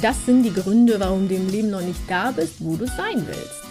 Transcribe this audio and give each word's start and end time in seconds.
Das 0.00 0.26
sind 0.26 0.44
die 0.44 0.54
Gründe, 0.54 1.00
warum 1.00 1.28
du 1.28 1.34
im 1.34 1.48
Leben 1.48 1.70
noch 1.70 1.80
nicht 1.80 1.98
da 2.08 2.30
bist, 2.30 2.64
wo 2.64 2.76
du 2.76 2.86
sein 2.86 3.26
willst. 3.26 3.64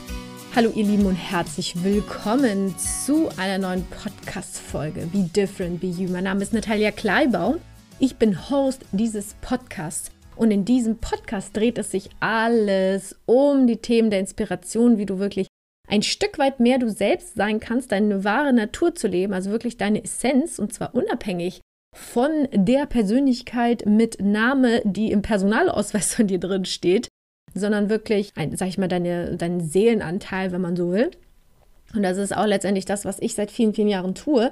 Hallo 0.54 0.72
ihr 0.76 0.84
Lieben 0.84 1.06
und 1.06 1.16
herzlich 1.16 1.82
willkommen 1.86 2.76
zu 2.78 3.30
einer 3.38 3.58
neuen 3.58 3.86
Podcast-Folge 3.86 5.08
Be 5.14 5.30
Different, 5.34 5.80
Be 5.80 5.88
You. 5.88 6.10
Mein 6.10 6.26
Name 6.26 6.42
ist 6.42 6.52
Natalia 6.52 6.92
Kleibau. 6.92 7.56
Ich 8.00 8.18
bin 8.18 8.50
Host 8.50 8.84
dieses 8.92 9.36
Podcasts 9.36 10.12
und 10.36 10.52
in 10.52 10.66
diesem 10.66 10.98
Podcast 10.98 11.56
dreht 11.56 11.78
es 11.78 11.92
sich 11.92 12.10
alles 12.20 13.16
um 13.26 13.66
die 13.66 13.78
Themen 13.78 14.10
der 14.10 14.20
Inspiration, 14.20 14.98
wie 14.98 15.06
du 15.06 15.20
wirklich 15.20 15.48
ein 15.88 16.04
Stück 16.04 16.40
weit 16.40 16.60
mehr 16.60 16.78
du 16.78 16.90
selbst 16.90 17.36
sein 17.36 17.62
kannst, 17.62 17.94
deine 17.94 18.26
wahre 18.26 18.52
Natur 18.52 18.94
zu 18.94 19.08
leben, 19.08 19.34
also 19.34 19.50
wirklich 19.50 19.78
deine 19.78 20.04
Essenz 20.04 20.60
und 20.60 20.74
zwar 20.74 20.94
unabhängig 20.94 21.62
von 21.98 22.48
der 22.54 22.86
Persönlichkeit 22.86 23.86
mit 23.86 24.22
Name, 24.22 24.82
die 24.86 25.12
im 25.12 25.24
Personalausweis 25.24 26.14
von 26.14 26.28
dir 26.28 26.40
drin 26.40 26.66
steht, 26.66 27.10
sondern 27.54 27.90
wirklich, 27.90 28.32
ein, 28.36 28.56
sag 28.56 28.68
ich 28.68 28.78
mal, 28.78 28.88
deine, 28.88 29.36
deinen 29.36 29.62
Seelenanteil, 29.62 30.52
wenn 30.52 30.62
man 30.62 30.76
so 30.76 30.92
will. 30.92 31.12
Und 31.96 32.04
das 32.04 32.18
ist 32.18 32.36
auch 32.36 32.46
letztendlich 32.46 32.86
das, 32.86 33.04
was 33.04 33.20
ich 33.20 33.34
seit 33.34 33.50
vielen, 33.50 33.74
vielen 33.74 33.88
Jahren 33.88 34.14
tue. 34.14 34.52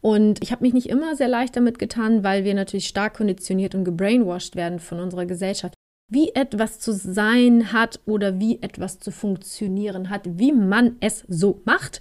Und 0.00 0.42
ich 0.42 0.52
habe 0.52 0.64
mich 0.64 0.72
nicht 0.72 0.88
immer 0.88 1.16
sehr 1.16 1.28
leicht 1.28 1.56
damit 1.56 1.78
getan, 1.78 2.24
weil 2.24 2.44
wir 2.44 2.54
natürlich 2.54 2.86
stark 2.86 3.14
konditioniert 3.14 3.74
und 3.74 3.84
gebrainwashed 3.84 4.56
werden 4.56 4.78
von 4.78 5.00
unserer 5.00 5.26
Gesellschaft, 5.26 5.74
wie 6.10 6.30
etwas 6.34 6.78
zu 6.78 6.92
sein 6.92 7.72
hat 7.72 8.00
oder 8.06 8.38
wie 8.38 8.62
etwas 8.62 9.00
zu 9.00 9.10
funktionieren 9.10 10.08
hat, 10.08 10.22
wie 10.38 10.52
man 10.52 10.96
es 11.00 11.24
so 11.28 11.60
macht 11.64 12.00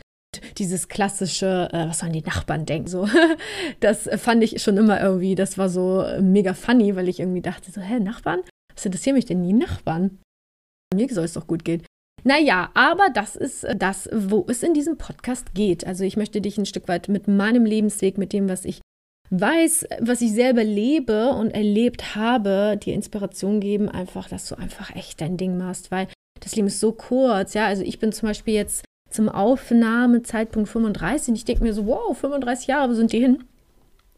dieses 0.59 0.87
klassische, 0.87 1.69
äh, 1.71 1.87
was 1.87 1.99
sollen 1.99 2.13
die 2.13 2.21
Nachbarn 2.21 2.65
denken, 2.65 2.87
so. 2.87 3.07
Das 3.79 4.09
fand 4.17 4.43
ich 4.43 4.61
schon 4.61 4.77
immer 4.77 5.01
irgendwie, 5.01 5.35
das 5.35 5.57
war 5.57 5.69
so 5.69 6.05
mega 6.21 6.53
funny, 6.53 6.95
weil 6.95 7.09
ich 7.09 7.19
irgendwie 7.19 7.41
dachte 7.41 7.71
so, 7.71 7.81
hä, 7.81 7.99
Nachbarn? 7.99 8.41
Was 8.73 8.85
interessieren 8.85 9.15
mich 9.15 9.25
denn 9.25 9.43
die 9.43 9.53
Nachbarn? 9.53 10.19
Mir 10.93 11.07
soll 11.09 11.25
es 11.25 11.33
doch 11.33 11.47
gut 11.47 11.65
gehen. 11.65 11.83
Naja, 12.23 12.71
aber 12.73 13.09
das 13.13 13.35
ist 13.35 13.67
das, 13.77 14.09
wo 14.11 14.45
es 14.49 14.63
in 14.63 14.73
diesem 14.73 14.97
Podcast 14.97 15.53
geht. 15.53 15.85
Also 15.85 16.03
ich 16.03 16.17
möchte 16.17 16.41
dich 16.41 16.57
ein 16.57 16.65
Stück 16.65 16.87
weit 16.87 17.07
mit 17.07 17.27
meinem 17.27 17.65
Lebensweg, 17.65 18.17
mit 18.17 18.33
dem, 18.33 18.49
was 18.49 18.65
ich 18.65 18.81
weiß, 19.29 19.87
was 19.99 20.21
ich 20.21 20.31
selber 20.31 20.63
lebe 20.63 21.29
und 21.29 21.51
erlebt 21.51 22.15
habe, 22.15 22.79
dir 22.81 22.93
Inspiration 22.95 23.59
geben, 23.59 23.89
einfach, 23.89 24.27
dass 24.27 24.47
du 24.47 24.55
einfach 24.55 24.95
echt 24.95 25.21
dein 25.21 25.37
Ding 25.37 25.57
machst, 25.57 25.91
weil 25.91 26.07
das 26.39 26.55
Leben 26.55 26.67
ist 26.67 26.79
so 26.79 26.91
kurz, 26.91 27.53
ja. 27.53 27.67
Also 27.67 27.83
ich 27.83 27.99
bin 27.99 28.11
zum 28.11 28.27
Beispiel 28.27 28.53
jetzt 28.53 28.84
zum 29.15 29.29
Aufnahmezeitpunkt 29.29 30.69
35. 30.69 31.29
Und 31.29 31.35
ich 31.35 31.45
denke 31.45 31.63
mir 31.63 31.73
so, 31.73 31.85
wow, 31.87 32.15
35 32.17 32.67
Jahre, 32.67 32.89
wo 32.89 32.93
sind 32.93 33.11
die 33.11 33.19
hin? 33.19 33.43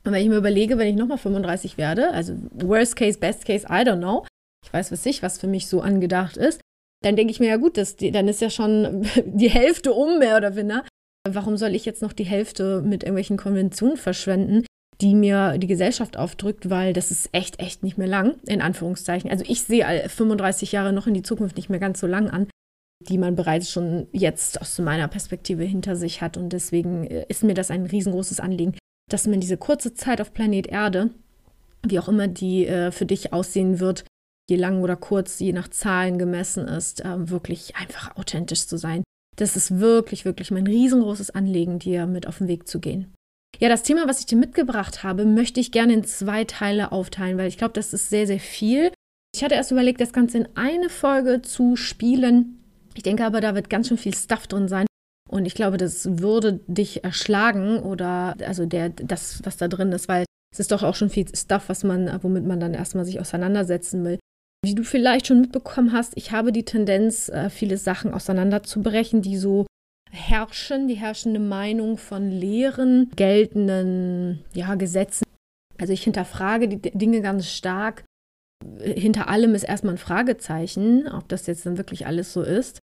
Und 0.03 0.13
wenn 0.13 0.21
ich 0.21 0.29
mir 0.29 0.37
überlege, 0.37 0.77
wenn 0.77 0.87
ich 0.87 0.95
nochmal 0.95 1.17
35 1.17 1.77
werde, 1.77 2.11
also 2.11 2.33
worst 2.53 2.95
case, 2.95 3.19
best 3.19 3.45
case, 3.45 3.65
I 3.67 3.83
don't 3.83 3.97
know, 3.97 4.25
ich 4.65 4.73
weiß 4.73 4.91
was 4.91 5.05
ich, 5.05 5.21
was 5.21 5.37
für 5.37 5.47
mich 5.47 5.67
so 5.67 5.81
angedacht 5.81 6.37
ist, 6.37 6.61
dann 7.03 7.15
denke 7.15 7.31
ich 7.31 7.39
mir, 7.39 7.49
ja 7.49 7.57
gut, 7.57 7.77
das, 7.77 7.95
dann 7.97 8.27
ist 8.27 8.41
ja 8.41 8.49
schon 8.49 9.05
die 9.25 9.49
Hälfte 9.49 9.93
um, 9.93 10.19
mehr 10.19 10.37
oder 10.37 10.55
weniger. 10.55 10.83
Warum 11.29 11.57
soll 11.57 11.75
ich 11.75 11.85
jetzt 11.85 12.01
noch 12.01 12.13
die 12.13 12.23
Hälfte 12.23 12.81
mit 12.81 13.03
irgendwelchen 13.03 13.37
Konventionen 13.37 13.97
verschwenden, 13.97 14.65
die 15.01 15.13
mir 15.13 15.57
die 15.57 15.67
Gesellschaft 15.67 16.17
aufdrückt, 16.17 16.69
weil 16.69 16.93
das 16.93 17.11
ist 17.11 17.29
echt, 17.33 17.59
echt 17.59 17.83
nicht 17.83 17.97
mehr 17.97 18.07
lang, 18.07 18.35
in 18.47 18.61
Anführungszeichen. 18.61 19.29
Also 19.29 19.43
ich 19.47 19.61
sehe 19.61 20.07
35 20.07 20.71
Jahre 20.71 20.93
noch 20.93 21.05
in 21.05 21.13
die 21.13 21.21
Zukunft 21.21 21.57
nicht 21.57 21.69
mehr 21.69 21.79
ganz 21.79 21.99
so 21.99 22.07
lang 22.07 22.29
an 22.29 22.47
die 22.99 23.17
man 23.17 23.35
bereits 23.35 23.71
schon 23.71 24.07
jetzt 24.11 24.61
aus 24.61 24.77
meiner 24.79 25.07
Perspektive 25.07 25.63
hinter 25.63 25.95
sich 25.95 26.21
hat. 26.21 26.37
Und 26.37 26.49
deswegen 26.49 27.05
äh, 27.05 27.25
ist 27.29 27.43
mir 27.43 27.53
das 27.53 27.71
ein 27.71 27.85
riesengroßes 27.85 28.39
Anliegen, 28.39 28.73
dass 29.09 29.27
man 29.27 29.39
diese 29.39 29.57
kurze 29.57 29.93
Zeit 29.93 30.21
auf 30.21 30.33
Planet 30.33 30.67
Erde, 30.67 31.11
wie 31.85 31.99
auch 31.99 32.09
immer 32.09 32.27
die 32.27 32.67
äh, 32.67 32.91
für 32.91 33.05
dich 33.05 33.33
aussehen 33.33 33.79
wird, 33.79 34.03
je 34.49 34.57
lang 34.57 34.81
oder 34.81 34.95
kurz, 34.95 35.39
je 35.39 35.53
nach 35.53 35.67
Zahlen 35.67 36.17
gemessen 36.17 36.67
ist, 36.67 37.03
äh, 37.03 37.29
wirklich 37.29 37.75
einfach 37.75 38.15
authentisch 38.17 38.65
zu 38.65 38.77
sein. 38.77 39.03
Das 39.35 39.55
ist 39.55 39.79
wirklich, 39.79 40.25
wirklich 40.25 40.51
mein 40.51 40.65
riesengroßes 40.65 41.29
Anliegen, 41.29 41.79
dir 41.79 42.07
mit 42.07 42.27
auf 42.27 42.39
den 42.39 42.47
Weg 42.47 42.67
zu 42.67 42.79
gehen. 42.79 43.13
Ja, 43.59 43.69
das 43.69 43.83
Thema, 43.83 44.07
was 44.07 44.19
ich 44.19 44.25
dir 44.25 44.37
mitgebracht 44.37 45.03
habe, 45.03 45.25
möchte 45.25 45.59
ich 45.59 45.71
gerne 45.71 45.93
in 45.93 46.03
zwei 46.03 46.43
Teile 46.43 46.91
aufteilen, 46.91 47.37
weil 47.37 47.47
ich 47.47 47.57
glaube, 47.57 47.73
das 47.73 47.93
ist 47.93 48.09
sehr, 48.09 48.27
sehr 48.27 48.39
viel. 48.39 48.91
Ich 49.33 49.43
hatte 49.43 49.55
erst 49.55 49.71
überlegt, 49.71 50.01
das 50.01 50.13
Ganze 50.13 50.39
in 50.39 50.47
eine 50.55 50.89
Folge 50.89 51.41
zu 51.41 51.75
spielen, 51.75 52.59
ich 52.97 53.03
denke 53.03 53.25
aber, 53.25 53.41
da 53.41 53.53
wird 53.53 53.69
ganz 53.69 53.87
schön 53.87 53.97
viel 53.97 54.15
Stuff 54.15 54.47
drin 54.47 54.67
sein. 54.67 54.87
Und 55.29 55.45
ich 55.45 55.53
glaube, 55.53 55.77
das 55.77 56.19
würde 56.19 56.61
dich 56.67 57.03
erschlagen 57.03 57.79
oder 57.79 58.35
also 58.45 58.65
der, 58.65 58.89
das, 58.89 59.41
was 59.43 59.57
da 59.57 59.67
drin 59.67 59.91
ist, 59.91 60.07
weil 60.07 60.25
es 60.51 60.59
ist 60.59 60.71
doch 60.71 60.81
auch 60.81 60.95
schon 60.95 61.09
viel 61.09 61.27
Stuff, 61.35 61.69
was 61.69 61.83
man, 61.83 62.23
womit 62.23 62.45
man 62.45 62.59
dann 62.59 62.73
erstmal 62.73 63.05
sich 63.05 63.19
auseinandersetzen 63.19 64.03
will. 64.03 64.17
Wie 64.65 64.73
du 64.73 64.83
vielleicht 64.83 65.27
schon 65.27 65.41
mitbekommen 65.41 65.93
hast, 65.93 66.13
ich 66.15 66.31
habe 66.31 66.51
die 66.51 66.65
Tendenz, 66.65 67.29
äh, 67.29 67.49
viele 67.51 67.77
Sachen 67.77 68.13
auseinanderzubrechen, 68.13 69.21
die 69.21 69.37
so 69.37 69.67
herrschen, 70.09 70.87
die 70.87 70.95
herrschende 70.95 71.39
Meinung 71.39 71.97
von 71.97 72.31
Lehren, 72.31 73.11
geltenden 73.15 74.43
ja, 74.53 74.73
Gesetzen. 74.75 75.25
Also 75.77 75.93
ich 75.93 76.03
hinterfrage 76.03 76.67
die 76.67 76.81
Dinge 76.81 77.21
ganz 77.21 77.47
stark. 77.47 78.05
Hinter 78.79 79.27
allem 79.27 79.53
ist 79.53 79.63
erstmal 79.63 79.93
ein 79.93 79.99
Fragezeichen, 79.99 81.07
ob 81.07 81.27
das 81.27 81.45
jetzt 81.45 81.65
dann 81.67 81.77
wirklich 81.77 82.07
alles 82.07 82.33
so 82.33 82.41
ist 82.41 82.79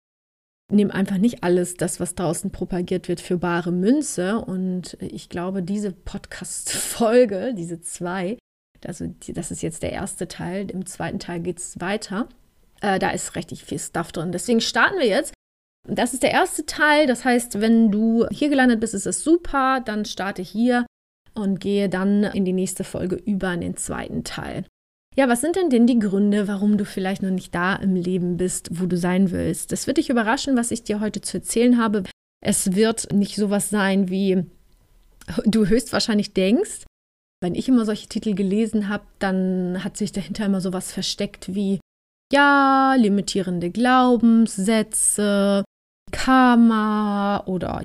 nehme 0.72 0.94
einfach 0.94 1.18
nicht 1.18 1.44
alles, 1.44 1.74
das, 1.76 2.00
was 2.00 2.14
draußen 2.14 2.50
propagiert 2.50 3.08
wird, 3.08 3.20
für 3.20 3.38
bare 3.38 3.70
Münze. 3.70 4.38
Und 4.38 4.96
ich 5.00 5.28
glaube, 5.28 5.62
diese 5.62 5.92
Podcast-Folge, 5.92 7.54
diese 7.54 7.80
zwei, 7.80 8.38
also 8.84 9.06
das 9.28 9.50
ist 9.50 9.62
jetzt 9.62 9.82
der 9.82 9.92
erste 9.92 10.28
Teil, 10.28 10.70
im 10.70 10.86
zweiten 10.86 11.18
Teil 11.18 11.40
geht 11.40 11.58
es 11.58 11.80
weiter. 11.80 12.28
Äh, 12.80 12.98
da 12.98 13.10
ist 13.10 13.36
richtig 13.36 13.64
viel 13.64 13.78
Stuff 13.78 14.12
drin. 14.12 14.32
Deswegen 14.32 14.60
starten 14.60 14.98
wir 14.98 15.06
jetzt. 15.06 15.32
Das 15.86 16.14
ist 16.14 16.22
der 16.22 16.32
erste 16.32 16.64
Teil. 16.66 17.06
Das 17.06 17.24
heißt, 17.24 17.60
wenn 17.60 17.90
du 17.90 18.26
hier 18.30 18.48
gelandet 18.48 18.80
bist, 18.80 18.94
ist 18.94 19.06
es 19.06 19.22
super. 19.22 19.80
Dann 19.84 20.04
starte 20.04 20.42
hier 20.42 20.86
und 21.34 21.60
gehe 21.60 21.88
dann 21.88 22.24
in 22.24 22.44
die 22.44 22.52
nächste 22.52 22.84
Folge 22.84 23.16
über 23.16 23.52
in 23.52 23.60
den 23.60 23.76
zweiten 23.76 24.24
Teil. 24.24 24.64
Ja, 25.16 25.28
was 25.28 25.40
sind 25.40 25.54
denn 25.54 25.70
denn 25.70 25.86
die 25.86 26.00
Gründe, 26.00 26.48
warum 26.48 26.76
du 26.76 26.84
vielleicht 26.84 27.22
noch 27.22 27.30
nicht 27.30 27.54
da 27.54 27.76
im 27.76 27.94
Leben 27.94 28.36
bist, 28.36 28.68
wo 28.72 28.86
du 28.86 28.96
sein 28.96 29.30
willst? 29.30 29.70
Das 29.70 29.86
wird 29.86 29.98
dich 29.98 30.10
überraschen, 30.10 30.56
was 30.56 30.72
ich 30.72 30.82
dir 30.82 30.98
heute 30.98 31.20
zu 31.20 31.36
erzählen 31.38 31.78
habe. 31.78 32.02
Es 32.44 32.74
wird 32.74 33.12
nicht 33.12 33.36
sowas 33.36 33.70
sein, 33.70 34.10
wie 34.10 34.44
du 35.46 35.66
höchstwahrscheinlich 35.66 36.34
denkst. 36.34 36.84
Wenn 37.40 37.54
ich 37.54 37.68
immer 37.68 37.84
solche 37.84 38.08
Titel 38.08 38.34
gelesen 38.34 38.88
habe, 38.88 39.04
dann 39.20 39.84
hat 39.84 39.96
sich 39.96 40.10
dahinter 40.10 40.46
immer 40.46 40.60
sowas 40.60 40.90
versteckt 40.92 41.54
wie 41.54 41.78
ja, 42.32 42.96
limitierende 42.98 43.70
Glaubenssätze, 43.70 45.62
Karma 46.10 47.44
oder 47.46 47.84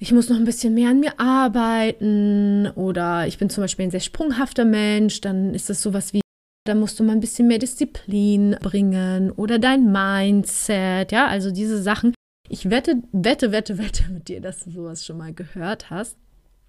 ich 0.00 0.10
muss 0.10 0.28
noch 0.28 0.36
ein 0.36 0.44
bisschen 0.44 0.74
mehr 0.74 0.90
an 0.90 0.98
mir 0.98 1.20
arbeiten 1.20 2.66
oder 2.74 3.28
ich 3.28 3.38
bin 3.38 3.50
zum 3.50 3.62
Beispiel 3.62 3.84
ein 3.84 3.92
sehr 3.92 4.00
sprunghafter 4.00 4.64
Mensch, 4.64 5.20
dann 5.20 5.54
ist 5.54 5.70
das 5.70 5.80
sowas 5.80 6.12
wie 6.12 6.21
da 6.64 6.74
musst 6.74 6.98
du 6.98 7.04
mal 7.04 7.12
ein 7.12 7.20
bisschen 7.20 7.48
mehr 7.48 7.58
Disziplin 7.58 8.56
bringen 8.60 9.30
oder 9.32 9.58
dein 9.58 9.90
Mindset, 9.90 11.12
ja, 11.12 11.26
also 11.26 11.50
diese 11.50 11.82
Sachen. 11.82 12.14
Ich 12.48 12.70
wette, 12.70 13.02
wette, 13.12 13.50
wette, 13.52 13.78
wette 13.78 14.10
mit 14.10 14.28
dir, 14.28 14.40
dass 14.40 14.64
du 14.64 14.70
sowas 14.70 15.04
schon 15.04 15.18
mal 15.18 15.32
gehört 15.32 15.90
hast. 15.90 16.16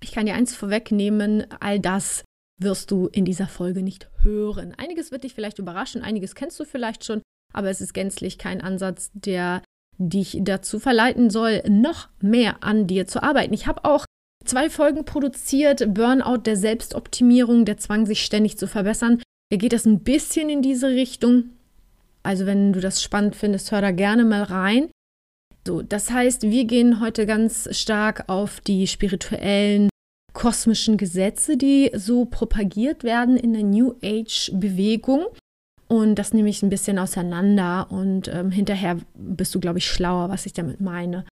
Ich 0.01 0.11
kann 0.11 0.25
dir 0.25 0.35
eins 0.35 0.55
vorwegnehmen, 0.55 1.45
all 1.59 1.79
das 1.79 2.23
wirst 2.59 2.91
du 2.91 3.07
in 3.07 3.25
dieser 3.25 3.47
Folge 3.47 3.83
nicht 3.83 4.09
hören. 4.21 4.73
Einiges 4.77 5.11
wird 5.11 5.23
dich 5.23 5.33
vielleicht 5.33 5.59
überraschen, 5.59 6.01
einiges 6.01 6.35
kennst 6.35 6.59
du 6.59 6.65
vielleicht 6.65 7.03
schon, 7.03 7.21
aber 7.53 7.69
es 7.69 7.81
ist 7.81 7.93
gänzlich 7.93 8.37
kein 8.37 8.61
Ansatz, 8.61 9.11
der 9.13 9.61
dich 9.97 10.39
dazu 10.41 10.79
verleiten 10.79 11.29
soll, 11.29 11.61
noch 11.67 12.09
mehr 12.19 12.63
an 12.63 12.87
dir 12.87 13.07
zu 13.07 13.21
arbeiten. 13.21 13.53
Ich 13.53 13.67
habe 13.67 13.85
auch 13.85 14.05
zwei 14.43 14.69
Folgen 14.69 15.05
produziert, 15.05 15.93
Burnout 15.93 16.37
der 16.45 16.57
Selbstoptimierung, 16.57 17.65
der 17.65 17.77
Zwang, 17.77 18.05
sich 18.05 18.23
ständig 18.23 18.57
zu 18.57 18.67
verbessern. 18.67 19.21
Hier 19.53 19.59
geht 19.59 19.73
das 19.73 19.85
ein 19.85 19.99
bisschen 19.99 20.49
in 20.49 20.63
diese 20.63 20.87
Richtung. 20.87 21.51
Also 22.23 22.47
wenn 22.47 22.73
du 22.73 22.79
das 22.79 23.03
spannend 23.03 23.35
findest, 23.35 23.71
hör 23.71 23.81
da 23.81 23.91
gerne 23.91 24.25
mal 24.25 24.41
rein. 24.41 24.89
So, 25.67 25.83
das 25.83 26.09
heißt, 26.09 26.41
wir 26.41 26.65
gehen 26.65 26.99
heute 26.99 27.27
ganz 27.27 27.69
stark 27.77 28.23
auf 28.29 28.61
die 28.61 28.87
spirituellen, 28.87 29.89
kosmischen 30.33 30.97
Gesetze, 30.97 31.55
die 31.55 31.91
so 31.93 32.25
propagiert 32.25 33.03
werden 33.03 33.37
in 33.37 33.53
der 33.53 33.61
New 33.61 33.93
Age-Bewegung. 34.01 35.27
Und 35.87 36.15
das 36.15 36.33
nehme 36.33 36.49
ich 36.49 36.63
ein 36.63 36.71
bisschen 36.71 36.97
auseinander 36.97 37.91
und 37.91 38.29
ähm, 38.29 38.49
hinterher 38.49 38.97
bist 39.13 39.53
du, 39.53 39.59
glaube 39.59 39.77
ich, 39.77 39.85
schlauer, 39.85 40.29
was 40.29 40.47
ich 40.47 40.53
damit 40.53 40.81
meine, 40.81 41.25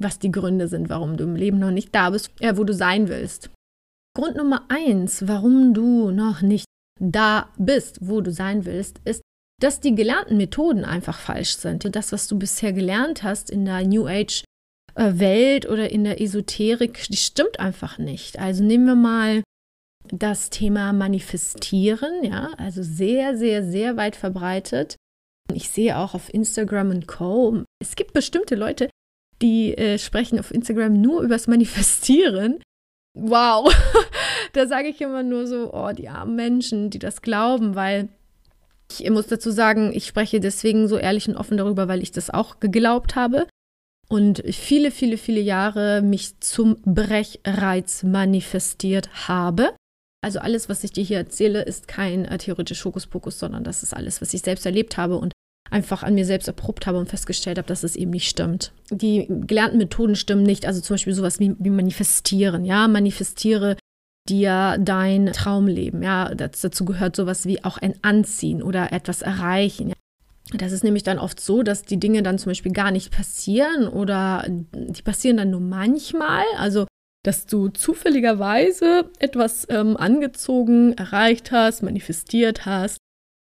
was 0.00 0.18
die 0.18 0.32
Gründe 0.32 0.66
sind, 0.66 0.88
warum 0.88 1.16
du 1.16 1.22
im 1.22 1.36
Leben 1.36 1.60
noch 1.60 1.70
nicht 1.70 1.94
da 1.94 2.10
bist, 2.10 2.32
äh, 2.40 2.56
wo 2.56 2.64
du 2.64 2.74
sein 2.74 3.06
willst. 3.06 3.50
Grund 4.16 4.36
Nummer 4.36 4.64
eins, 4.68 5.28
warum 5.28 5.74
du 5.74 6.10
noch 6.10 6.42
nicht 6.42 6.67
da 6.98 7.50
bist, 7.58 7.98
wo 8.00 8.20
du 8.20 8.32
sein 8.32 8.64
willst, 8.64 9.00
ist, 9.04 9.22
dass 9.60 9.80
die 9.80 9.94
gelernten 9.94 10.36
Methoden 10.36 10.84
einfach 10.84 11.18
falsch 11.18 11.56
sind. 11.56 11.94
Das, 11.94 12.12
was 12.12 12.28
du 12.28 12.38
bisher 12.38 12.72
gelernt 12.72 13.22
hast 13.22 13.50
in 13.50 13.64
der 13.64 13.86
New 13.86 14.06
Age 14.06 14.44
äh, 14.94 15.18
Welt 15.18 15.68
oder 15.68 15.90
in 15.90 16.04
der 16.04 16.20
Esoterik, 16.20 17.06
die 17.08 17.16
stimmt 17.16 17.60
einfach 17.60 17.98
nicht. 17.98 18.38
Also 18.38 18.62
nehmen 18.62 18.86
wir 18.86 18.94
mal 18.94 19.42
das 20.10 20.50
Thema 20.50 20.92
Manifestieren, 20.92 22.24
ja, 22.24 22.50
also 22.56 22.82
sehr, 22.82 23.36
sehr, 23.36 23.62
sehr 23.62 23.96
weit 23.96 24.16
verbreitet. 24.16 24.96
Ich 25.52 25.68
sehe 25.70 25.96
auch 25.98 26.14
auf 26.14 26.32
Instagram 26.32 26.90
und 26.90 27.08
Co. 27.08 27.62
Es 27.80 27.96
gibt 27.96 28.12
bestimmte 28.12 28.54
Leute, 28.54 28.88
die 29.40 29.76
äh, 29.76 29.98
sprechen 29.98 30.38
auf 30.38 30.50
Instagram 30.50 31.00
nur 31.00 31.22
übers 31.22 31.46
Manifestieren. 31.46 32.60
Wow, 33.14 33.72
da 34.52 34.66
sage 34.66 34.88
ich 34.88 35.00
immer 35.00 35.22
nur 35.22 35.46
so, 35.46 35.72
oh, 35.72 35.92
die 35.92 36.08
armen 36.08 36.36
Menschen, 36.36 36.90
die 36.90 36.98
das 36.98 37.22
glauben, 37.22 37.74
weil 37.74 38.08
ich 38.90 39.08
muss 39.10 39.26
dazu 39.26 39.50
sagen, 39.50 39.92
ich 39.92 40.06
spreche 40.06 40.40
deswegen 40.40 40.88
so 40.88 40.96
ehrlich 40.96 41.28
und 41.28 41.36
offen 41.36 41.56
darüber, 41.56 41.88
weil 41.88 42.02
ich 42.02 42.12
das 42.12 42.30
auch 42.30 42.58
geglaubt 42.60 43.16
habe 43.16 43.46
und 44.08 44.42
viele, 44.50 44.90
viele, 44.90 45.18
viele 45.18 45.40
Jahre 45.40 46.00
mich 46.02 46.40
zum 46.40 46.76
Brechreiz 46.84 48.02
manifestiert 48.02 49.28
habe. 49.28 49.74
Also 50.24 50.40
alles, 50.40 50.68
was 50.68 50.82
ich 50.82 50.92
dir 50.92 51.04
hier 51.04 51.18
erzähle, 51.18 51.62
ist 51.62 51.86
kein 51.86 52.24
äh, 52.24 52.38
theoretischer 52.38 52.86
Hokuspokus, 52.86 53.38
sondern 53.38 53.62
das 53.62 53.82
ist 53.82 53.94
alles, 53.94 54.20
was 54.20 54.34
ich 54.34 54.40
selbst 54.42 54.66
erlebt 54.66 54.96
habe 54.96 55.16
und 55.16 55.32
einfach 55.70 56.02
an 56.02 56.14
mir 56.14 56.24
selbst 56.24 56.48
erprobt 56.48 56.86
habe 56.86 56.98
und 56.98 57.10
festgestellt 57.10 57.58
habe, 57.58 57.68
dass 57.68 57.84
es 57.84 57.94
eben 57.94 58.10
nicht 58.10 58.28
stimmt. 58.28 58.72
Die 58.90 59.26
gelernten 59.28 59.78
Methoden 59.78 60.16
stimmen 60.16 60.42
nicht, 60.42 60.66
also 60.66 60.80
zum 60.80 60.94
Beispiel 60.94 61.12
sowas 61.12 61.38
wie, 61.38 61.54
wie 61.58 61.70
manifestieren, 61.70 62.64
ja, 62.64 62.88
manifestiere 62.88 63.76
dir 64.28 64.76
dein 64.80 65.32
Traumleben, 65.32 66.02
ja, 66.02 66.34
dazu 66.34 66.84
gehört 66.84 67.16
sowas 67.16 67.46
wie 67.46 67.64
auch 67.64 67.78
ein 67.78 67.94
Anziehen 68.02 68.62
oder 68.62 68.92
etwas 68.92 69.22
erreichen. 69.22 69.92
Das 70.54 70.72
ist 70.72 70.84
nämlich 70.84 71.02
dann 71.02 71.18
oft 71.18 71.40
so, 71.40 71.62
dass 71.62 71.82
die 71.82 72.00
Dinge 72.00 72.22
dann 72.22 72.38
zum 72.38 72.50
Beispiel 72.50 72.72
gar 72.72 72.90
nicht 72.90 73.10
passieren 73.10 73.86
oder 73.86 74.44
die 74.48 75.02
passieren 75.02 75.36
dann 75.36 75.50
nur 75.50 75.60
manchmal. 75.60 76.44
Also 76.56 76.86
dass 77.28 77.46
du 77.46 77.68
zufälligerweise 77.68 79.10
etwas 79.18 79.66
ähm, 79.68 79.96
angezogen, 79.96 80.94
erreicht 80.94 81.50
hast, 81.52 81.82
manifestiert 81.82 82.64
hast. 82.64 82.96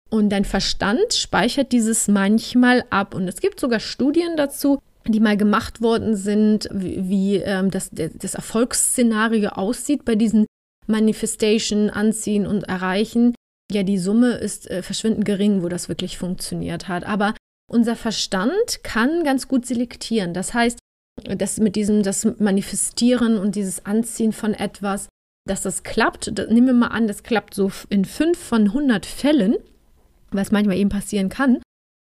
Und 0.10 0.30
dein 0.30 0.46
Verstand 0.46 1.14
speichert 1.14 1.72
dieses 1.72 2.08
manchmal 2.08 2.84
ab. 2.90 3.16
Und 3.16 3.28
es 3.28 3.40
gibt 3.40 3.60
sogar 3.60 3.80
Studien 3.80 4.36
dazu, 4.36 4.80
die 5.08 5.20
mal 5.20 5.38
gemacht 5.38 5.82
worden 5.82 6.16
sind, 6.16 6.68
wie, 6.72 7.10
wie 7.10 7.36
ähm, 7.38 7.72
das, 7.72 7.90
das 7.92 8.36
Erfolgsszenario 8.36 9.50
aussieht 9.50 10.06
bei 10.06 10.16
diesen 10.16 10.46
Manifestation, 10.92 11.90
Anziehen 11.90 12.46
und 12.46 12.64
Erreichen. 12.64 13.34
Ja, 13.72 13.84
die 13.84 13.98
Summe 13.98 14.34
ist 14.34 14.70
äh, 14.70 14.84
verschwindend 14.84 15.26
gering, 15.26 15.64
wo 15.64 15.70
das 15.70 15.90
wirklich 15.90 16.18
funktioniert 16.18 16.88
hat. 16.88 17.06
Aber 17.06 17.34
unser 17.72 17.96
Verstand 17.96 18.84
kann 18.84 19.24
ganz 19.24 19.48
gut 19.48 19.66
selektieren. 19.66 20.34
Das 20.34 20.54
heißt, 20.54 20.78
das 21.24 21.58
mit 21.58 21.76
diesem, 21.76 22.04
das 22.04 22.26
Manifestieren 22.40 23.38
und 23.38 23.56
dieses 23.56 23.86
Anziehen 23.86 24.34
von 24.34 24.54
etwas, 24.54 25.08
dass 25.48 25.62
das 25.62 25.84
klappt. 25.84 26.38
Das, 26.38 26.50
nehmen 26.50 26.68
wir 26.68 26.74
mal 26.74 26.88
an, 26.88 27.08
das 27.08 27.24
klappt 27.24 27.54
so 27.54 27.72
in 27.90 28.06
fünf 28.06 28.38
von 28.38 28.68
100 28.68 29.06
Fällen, 29.06 29.56
was 30.32 30.52
manchmal 30.52 30.78
eben 30.78 30.90
passieren 30.90 31.30
kann, 31.30 31.62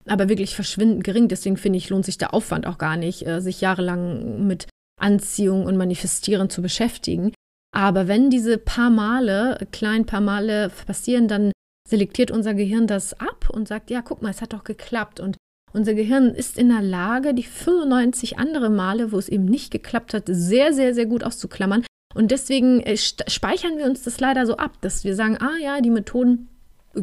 aber 0.06 0.28
wirklich 0.28 0.54
verschwindend 0.54 1.04
gering. 1.04 1.28
Deswegen 1.28 1.56
finde 1.56 1.78
ich, 1.78 1.90
lohnt 1.90 2.04
sich 2.04 2.18
der 2.18 2.34
Aufwand 2.34 2.66
auch 2.66 2.78
gar 2.78 2.96
nicht, 2.96 3.26
äh, 3.26 3.40
sich 3.40 3.60
jahrelang 3.60 4.46
mit 4.46 4.66
Anziehung 5.00 5.66
und 5.66 5.76
Manifestieren 5.76 6.50
zu 6.50 6.62
beschäftigen. 6.62 7.32
Aber 7.74 8.06
wenn 8.06 8.30
diese 8.30 8.56
paar 8.56 8.90
Male, 8.90 9.58
kleinen 9.72 10.06
paar 10.06 10.20
Male 10.20 10.70
passieren, 10.86 11.28
dann 11.28 11.52
selektiert 11.88 12.30
unser 12.30 12.54
Gehirn 12.54 12.86
das 12.86 13.18
ab 13.20 13.50
und 13.50 13.68
sagt, 13.68 13.90
ja, 13.90 14.00
guck 14.00 14.22
mal, 14.22 14.30
es 14.30 14.40
hat 14.40 14.52
doch 14.52 14.64
geklappt. 14.64 15.20
Und 15.20 15.36
unser 15.72 15.94
Gehirn 15.94 16.34
ist 16.34 16.56
in 16.56 16.68
der 16.68 16.82
Lage, 16.82 17.34
die 17.34 17.42
95 17.42 18.38
andere 18.38 18.70
Male, 18.70 19.10
wo 19.10 19.18
es 19.18 19.28
eben 19.28 19.44
nicht 19.44 19.72
geklappt 19.72 20.14
hat, 20.14 20.24
sehr, 20.26 20.72
sehr, 20.72 20.94
sehr 20.94 21.06
gut 21.06 21.24
auszuklammern. 21.24 21.84
Und 22.14 22.30
deswegen 22.30 22.80
äh, 22.80 22.96
speichern 22.96 23.76
wir 23.76 23.86
uns 23.86 24.02
das 24.02 24.20
leider 24.20 24.46
so 24.46 24.56
ab, 24.56 24.80
dass 24.80 25.02
wir 25.02 25.16
sagen, 25.16 25.36
ah 25.40 25.56
ja, 25.60 25.80
die 25.80 25.90
Methoden 25.90 26.48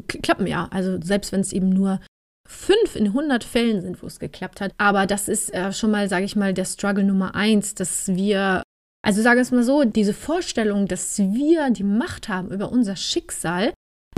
klappen 0.07 0.47
ja. 0.47 0.69
Also 0.71 1.01
selbst 1.01 1.33
wenn 1.33 1.41
es 1.41 1.51
eben 1.51 1.69
nur 1.69 1.99
fünf 2.47 2.95
in 2.95 3.07
100 3.07 3.43
Fällen 3.43 3.81
sind, 3.81 4.01
wo 4.01 4.07
es 4.07 4.19
geklappt 4.19 4.61
hat. 4.61 4.71
Aber 4.77 5.05
das 5.05 5.27
ist 5.27 5.53
äh, 5.53 5.73
schon 5.73 5.91
mal, 5.91 6.07
sage 6.09 6.25
ich 6.25 6.35
mal, 6.35 6.53
der 6.53 6.65
Struggle 6.65 7.03
Nummer 7.03 7.35
eins, 7.35 7.75
dass 7.75 8.07
wir, 8.07 8.63
also 9.03 9.21
sage 9.21 9.39
es 9.39 9.51
mal 9.51 9.63
so, 9.63 9.83
diese 9.83 10.13
Vorstellung, 10.13 10.87
dass 10.87 11.17
wir 11.19 11.69
die 11.71 11.83
Macht 11.83 12.29
haben 12.29 12.51
über 12.51 12.71
unser 12.71 12.95
Schicksal, 12.95 13.73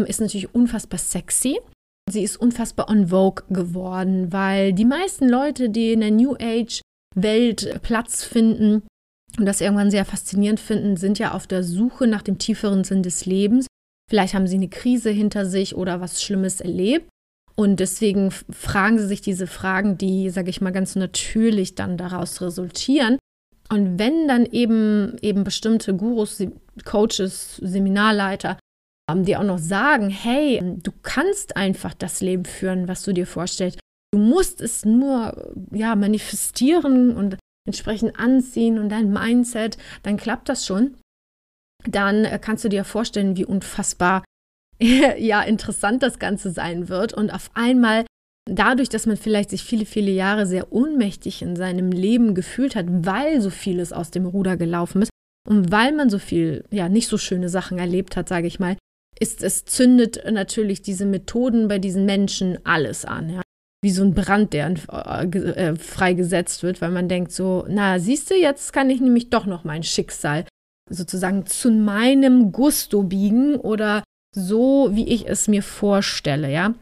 ist 0.05 0.21
natürlich 0.21 0.53
unfassbar 0.53 0.99
sexy. 0.99 1.59
Sie 2.11 2.23
ist 2.23 2.37
unfassbar 2.37 2.89
on 2.89 3.07
vogue 3.07 3.45
geworden, 3.49 4.33
weil 4.33 4.73
die 4.73 4.85
meisten 4.85 5.29
Leute, 5.29 5.69
die 5.69 5.93
in 5.93 6.01
der 6.01 6.11
New 6.11 6.35
Age 6.35 6.81
Welt 7.15 7.81
Platz 7.81 8.23
finden 8.23 8.83
und 9.37 9.45
das 9.45 9.61
irgendwann 9.61 9.91
sehr 9.91 10.03
faszinierend 10.03 10.59
finden, 10.59 10.97
sind 10.97 11.17
ja 11.17 11.31
auf 11.31 11.47
der 11.47 11.63
Suche 11.63 12.07
nach 12.07 12.21
dem 12.21 12.37
tieferen 12.37 12.83
Sinn 12.83 13.03
des 13.03 13.25
Lebens. 13.25 13.67
Vielleicht 14.09 14.33
haben 14.33 14.47
sie 14.47 14.55
eine 14.55 14.67
Krise 14.67 15.09
hinter 15.11 15.45
sich 15.45 15.75
oder 15.75 16.01
was 16.01 16.21
Schlimmes 16.21 16.59
erlebt. 16.59 17.09
Und 17.55 17.79
deswegen 17.79 18.31
fragen 18.31 18.97
sie 18.97 19.07
sich 19.07 19.21
diese 19.21 19.47
Fragen, 19.47 19.97
die, 19.97 20.29
sage 20.29 20.49
ich 20.49 20.59
mal, 20.59 20.71
ganz 20.71 20.95
natürlich 20.95 21.75
dann 21.75 21.97
daraus 21.97 22.41
resultieren. 22.41 23.17
Und 23.73 23.97
wenn 23.97 24.27
dann 24.27 24.45
eben, 24.45 25.17
eben 25.21 25.43
bestimmte 25.43 25.95
Gurus, 25.95 26.43
Coaches, 26.85 27.57
Seminarleiter 27.57 28.57
die 29.11 29.35
auch 29.35 29.43
noch 29.43 29.59
sagen, 29.59 30.09
hey, 30.09 30.61
du 30.81 30.91
kannst 31.03 31.57
einfach 31.57 31.93
das 31.93 32.21
Leben 32.21 32.45
führen, 32.45 32.87
was 32.87 33.03
du 33.03 33.13
dir 33.13 33.27
vorstellst. 33.27 33.79
Du 34.11 34.19
musst 34.19 34.61
es 34.61 34.85
nur 34.85 35.53
ja, 35.71 35.95
manifestieren 35.95 37.15
und 37.15 37.37
entsprechend 37.67 38.17
anziehen 38.17 38.79
und 38.79 38.89
dein 38.89 39.11
Mindset, 39.11 39.77
dann 40.03 40.17
klappt 40.17 40.49
das 40.49 40.65
schon. 40.65 40.97
Dann 41.85 42.25
äh, 42.25 42.39
kannst 42.41 42.63
du 42.63 42.69
dir 42.69 42.83
vorstellen, 42.83 43.35
wie 43.35 43.45
unfassbar 43.45 44.23
ja, 44.79 45.41
interessant 45.41 46.01
das 46.01 46.19
Ganze 46.19 46.51
sein 46.51 46.89
wird. 46.89 47.13
Und 47.13 47.31
auf 47.31 47.51
einmal, 47.53 48.05
dadurch, 48.49 48.89
dass 48.89 49.05
man 49.05 49.17
vielleicht 49.17 49.49
sich 49.49 49.63
viele, 49.63 49.85
viele 49.85 50.11
Jahre 50.11 50.45
sehr 50.45 50.71
ohnmächtig 50.71 51.41
in 51.41 51.55
seinem 51.55 51.91
Leben 51.91 52.35
gefühlt 52.35 52.75
hat, 52.75 52.85
weil 52.89 53.41
so 53.41 53.49
vieles 53.49 53.93
aus 53.93 54.11
dem 54.11 54.25
Ruder 54.25 54.57
gelaufen 54.57 55.01
ist 55.01 55.09
und 55.49 55.71
weil 55.71 55.93
man 55.93 56.09
so 56.09 56.19
viel, 56.19 56.65
ja, 56.71 56.89
nicht 56.89 57.07
so 57.07 57.17
schöne 57.17 57.49
Sachen 57.49 57.77
erlebt 57.77 58.15
hat, 58.15 58.29
sage 58.29 58.47
ich 58.47 58.59
mal, 58.59 58.77
ist, 59.19 59.43
es 59.43 59.65
zündet 59.65 60.23
natürlich 60.31 60.81
diese 60.81 61.05
Methoden 61.05 61.67
bei 61.67 61.79
diesen 61.79 62.05
Menschen 62.05 62.57
alles 62.65 63.05
an. 63.05 63.29
Ja? 63.29 63.41
Wie 63.83 63.91
so 63.91 64.03
ein 64.03 64.13
Brand, 64.13 64.53
der 64.53 64.73
äh, 64.91 65.25
äh, 65.25 65.75
freigesetzt 65.75 66.63
wird, 66.63 66.81
weil 66.81 66.91
man 66.91 67.09
denkt 67.09 67.31
so, 67.31 67.65
na, 67.69 67.99
siehst 67.99 68.31
du, 68.31 68.35
jetzt 68.35 68.73
kann 68.73 68.89
ich 68.89 69.01
nämlich 69.01 69.29
doch 69.29 69.45
noch 69.45 69.63
mein 69.63 69.83
Schicksal 69.83 70.45
sozusagen 70.89 71.45
zu 71.45 71.71
meinem 71.71 72.51
Gusto 72.51 73.03
biegen 73.03 73.55
oder 73.55 74.03
so, 74.35 74.89
wie 74.93 75.07
ich 75.07 75.27
es 75.27 75.47
mir 75.47 75.63
vorstelle, 75.63 76.51
ja. 76.51 76.73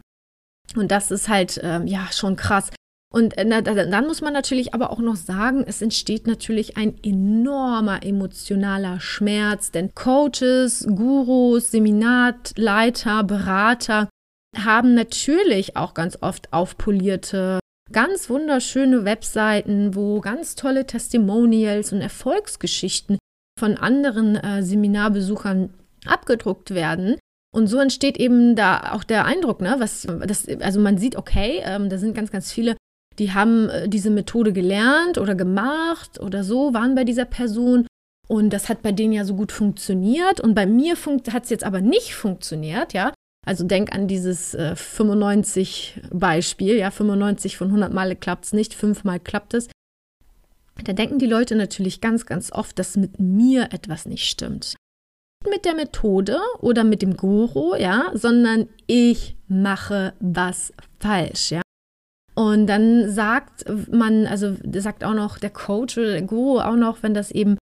Und 0.76 0.90
das 0.90 1.10
ist 1.10 1.28
halt, 1.28 1.60
ähm, 1.62 1.86
ja, 1.86 2.08
schon 2.12 2.36
krass. 2.36 2.70
Und 3.12 3.36
äh, 3.36 3.62
dann 3.62 4.06
muss 4.06 4.22
man 4.22 4.32
natürlich 4.32 4.72
aber 4.72 4.90
auch 4.90 5.00
noch 5.00 5.16
sagen, 5.16 5.64
es 5.66 5.82
entsteht 5.82 6.26
natürlich 6.26 6.78
ein 6.78 6.96
enormer 7.04 8.02
emotionaler 8.02 9.00
Schmerz, 9.00 9.70
denn 9.70 9.94
Coaches, 9.94 10.86
Gurus, 10.88 11.70
Seminarleiter, 11.70 13.22
Berater 13.24 14.08
haben 14.56 14.94
natürlich 14.94 15.76
auch 15.76 15.92
ganz 15.92 16.18
oft 16.22 16.52
aufpolierte, 16.52 17.60
ganz 17.90 18.30
wunderschöne 18.30 19.04
Webseiten, 19.04 19.94
wo 19.94 20.20
ganz 20.20 20.54
tolle 20.54 20.86
Testimonials 20.86 21.92
und 21.92 22.00
Erfolgsgeschichten 22.00 23.18
von 23.58 23.76
anderen 23.76 24.36
äh, 24.36 24.62
Seminarbesuchern 24.62 25.74
abgedruckt 26.06 26.74
werden. 26.74 27.16
Und 27.54 27.66
so 27.66 27.78
entsteht 27.78 28.16
eben 28.16 28.56
da 28.56 28.92
auch 28.92 29.04
der 29.04 29.26
Eindruck, 29.26 29.60
ne, 29.60 29.76
was 29.78 30.06
das, 30.26 30.48
also 30.60 30.80
man 30.80 30.96
sieht, 30.96 31.16
okay, 31.16 31.60
ähm, 31.64 31.90
da 31.90 31.98
sind 31.98 32.14
ganz, 32.14 32.30
ganz 32.30 32.50
viele 32.50 32.76
die 33.18 33.32
haben 33.32 33.68
äh, 33.68 33.88
diese 33.88 34.10
Methode 34.10 34.52
gelernt 34.52 35.18
oder 35.18 35.34
gemacht 35.34 36.20
oder 36.20 36.44
so, 36.44 36.74
waren 36.74 36.94
bei 36.94 37.04
dieser 37.04 37.24
Person 37.24 37.86
und 38.28 38.50
das 38.50 38.68
hat 38.68 38.82
bei 38.82 38.92
denen 38.92 39.12
ja 39.12 39.24
so 39.24 39.34
gut 39.34 39.52
funktioniert 39.52 40.40
und 40.40 40.54
bei 40.54 40.66
mir 40.66 40.96
hat 40.96 41.44
es 41.44 41.50
jetzt 41.50 41.64
aber 41.64 41.80
nicht 41.80 42.14
funktioniert, 42.14 42.92
ja. 42.92 43.12
Also 43.44 43.64
denk 43.64 43.92
an 43.92 44.06
dieses 44.06 44.54
äh, 44.54 44.76
95 44.76 46.00
Beispiel, 46.12 46.76
ja, 46.76 46.90
95 46.90 47.56
von 47.56 47.68
100 47.68 47.92
Male 47.92 48.14
klappt 48.14 48.44
es 48.44 48.52
nicht, 48.52 48.72
fünfmal 48.72 49.18
klappt 49.18 49.54
es. 49.54 49.68
Da 50.84 50.92
denken 50.92 51.18
die 51.18 51.26
Leute 51.26 51.56
natürlich 51.56 52.00
ganz, 52.00 52.24
ganz 52.24 52.52
oft, 52.52 52.78
dass 52.78 52.96
mit 52.96 53.18
mir 53.18 53.72
etwas 53.72 54.06
nicht 54.06 54.28
stimmt. 54.28 54.76
Mit 55.48 55.64
der 55.64 55.74
Methode 55.74 56.38
oder 56.60 56.84
mit 56.84 57.02
dem 57.02 57.16
Guru, 57.16 57.74
ja, 57.74 58.10
sondern 58.14 58.68
ich 58.86 59.36
mache 59.48 60.14
was 60.20 60.72
falsch, 61.00 61.50
ja. 61.50 61.62
Und 62.34 62.66
dann 62.66 63.10
sagt 63.10 63.64
man, 63.90 64.26
also 64.26 64.56
sagt 64.72 65.04
auch 65.04 65.14
noch 65.14 65.38
der 65.38 65.50
Coach 65.50 65.98
oder 65.98 66.12
der 66.12 66.22
Guru 66.22 66.60
auch 66.60 66.76
noch, 66.76 67.02
wenn 67.02 67.12
das 67.12 67.30
eben, 67.30 67.58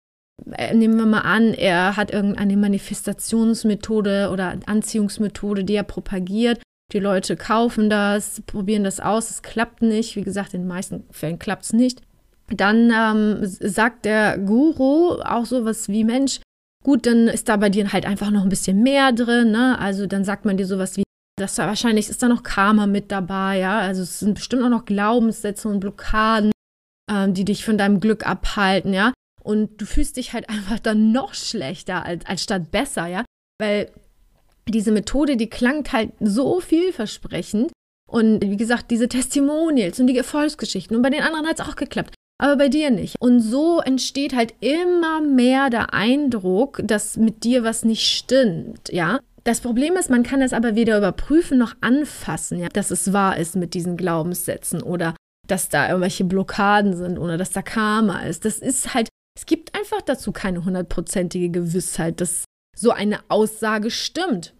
äh, 0.51 0.73
nehmen 0.73 0.97
wir 0.97 1.05
mal 1.05 1.21
an, 1.21 1.53
er 1.53 1.95
hat 1.95 2.11
irgendeine 2.11 2.57
Manifestationsmethode 2.57 4.29
oder 4.31 4.59
Anziehungsmethode, 4.65 5.63
die 5.63 5.75
er 5.75 5.83
propagiert. 5.83 6.61
Die 6.93 6.99
Leute 6.99 7.35
kaufen 7.37 7.89
das, 7.89 8.41
probieren 8.45 8.83
das 8.83 8.99
aus, 8.99 9.29
es 9.29 9.41
klappt 9.41 9.81
nicht. 9.81 10.15
Wie 10.15 10.23
gesagt, 10.23 10.53
in 10.53 10.61
den 10.61 10.67
meisten 10.67 11.05
Fällen 11.11 11.39
klappt 11.39 11.63
es 11.63 11.73
nicht. 11.73 12.01
Dann 12.49 12.91
ähm, 12.95 13.39
sagt 13.41 14.05
der 14.05 14.37
Guru 14.37 15.19
auch 15.21 15.45
sowas 15.45 15.89
wie, 15.89 16.03
Mensch, 16.03 16.39
gut, 16.87 17.05
dann 17.05 17.27
ist 17.27 17.49
da 17.49 17.57
bei 17.57 17.69
dir 17.69 17.91
halt 17.91 18.05
einfach 18.05 18.31
noch 18.31 18.43
ein 18.43 18.49
bisschen 18.49 18.81
mehr 18.81 19.11
drin, 19.11 19.51
ne? 19.51 19.77
Also 19.77 20.07
dann 20.07 20.23
sagt 20.23 20.45
man 20.45 20.55
dir 20.55 20.65
sowas 20.65 20.95
wie, 20.95 21.03
dass 21.35 21.55
da 21.55 21.67
wahrscheinlich 21.67 22.07
ist 22.07 22.23
da 22.23 22.29
noch 22.29 22.43
Karma 22.43 22.87
mit 22.87 23.11
dabei, 23.11 23.59
ja? 23.59 23.79
Also 23.79 24.03
es 24.03 24.19
sind 24.19 24.35
bestimmt 24.35 24.63
auch 24.63 24.69
noch 24.69 24.85
Glaubenssätze 24.85 25.67
und 25.67 25.81
Blockaden, 25.81 26.53
ähm, 27.11 27.33
die 27.33 27.43
dich 27.43 27.65
von 27.65 27.77
deinem 27.77 27.99
Glück 27.99 28.25
abhalten, 28.25 28.93
ja? 28.93 29.11
Und 29.43 29.81
du 29.81 29.85
fühlst 29.85 30.15
dich 30.15 30.31
halt 30.31 30.47
einfach 30.49 30.79
dann 30.79 31.11
noch 31.11 31.33
schlechter 31.33 32.05
als, 32.05 32.25
als 32.25 32.43
statt 32.43 32.71
besser, 32.71 33.07
ja? 33.07 33.25
Weil 33.59 33.91
diese 34.69 34.93
Methode, 34.93 35.35
die 35.35 35.49
klang 35.49 35.83
halt 35.91 36.13
so 36.21 36.61
vielversprechend. 36.61 37.69
Und 38.09 38.41
wie 38.41 38.55
gesagt, 38.55 38.91
diese 38.91 39.09
Testimonials 39.09 39.99
und 39.99 40.07
die 40.07 40.17
Erfolgsgeschichten. 40.17 40.95
Und 40.95 41.03
bei 41.03 41.09
den 41.09 41.23
anderen 41.23 41.47
hat 41.47 41.59
es 41.59 41.67
auch 41.67 41.75
geklappt, 41.75 42.15
aber 42.37 42.57
bei 42.57 42.69
dir 42.69 42.91
nicht. 42.91 43.15
Und 43.19 43.39
so 43.39 43.79
entsteht 43.79 44.35
halt 44.35 44.53
immer 44.59 45.21
mehr 45.21 45.69
der 45.69 45.93
Eindruck, 45.93 46.81
dass 46.83 47.17
mit 47.17 47.43
dir 47.43 47.63
was 47.63 47.83
nicht 47.83 48.05
stimmt, 48.07 48.89
ja. 48.89 49.19
Das 49.43 49.61
Problem 49.61 49.95
ist, 49.95 50.09
man 50.09 50.23
kann 50.23 50.41
es 50.41 50.51
aber 50.51 50.75
weder 50.75 50.97
überprüfen 50.97 51.57
noch 51.57 51.73
anfassen, 51.79 52.59
ja, 52.59 52.67
dass 52.67 52.91
es 52.91 53.13
wahr 53.13 53.37
ist 53.37 53.55
mit 53.55 53.73
diesen 53.73 53.95
Glaubenssätzen 53.95 54.83
oder 54.83 55.15
dass 55.47 55.69
da 55.69 55.87
irgendwelche 55.87 56.25
Blockaden 56.25 56.95
sind 56.95 57.17
oder 57.17 57.37
dass 57.37 57.51
da 57.51 57.61
Karma 57.61 58.23
ist. 58.23 58.43
Das 58.43 58.57
ist 58.57 58.93
halt, 58.93 59.07
es 59.37 59.45
gibt 59.45 59.73
einfach 59.73 60.01
dazu 60.01 60.33
keine 60.33 60.65
hundertprozentige 60.65 61.49
Gewissheit, 61.49 62.19
dass 62.19 62.43
so 62.75 62.91
eine 62.91 63.19
Aussage 63.29 63.89
stimmt. 63.89 64.53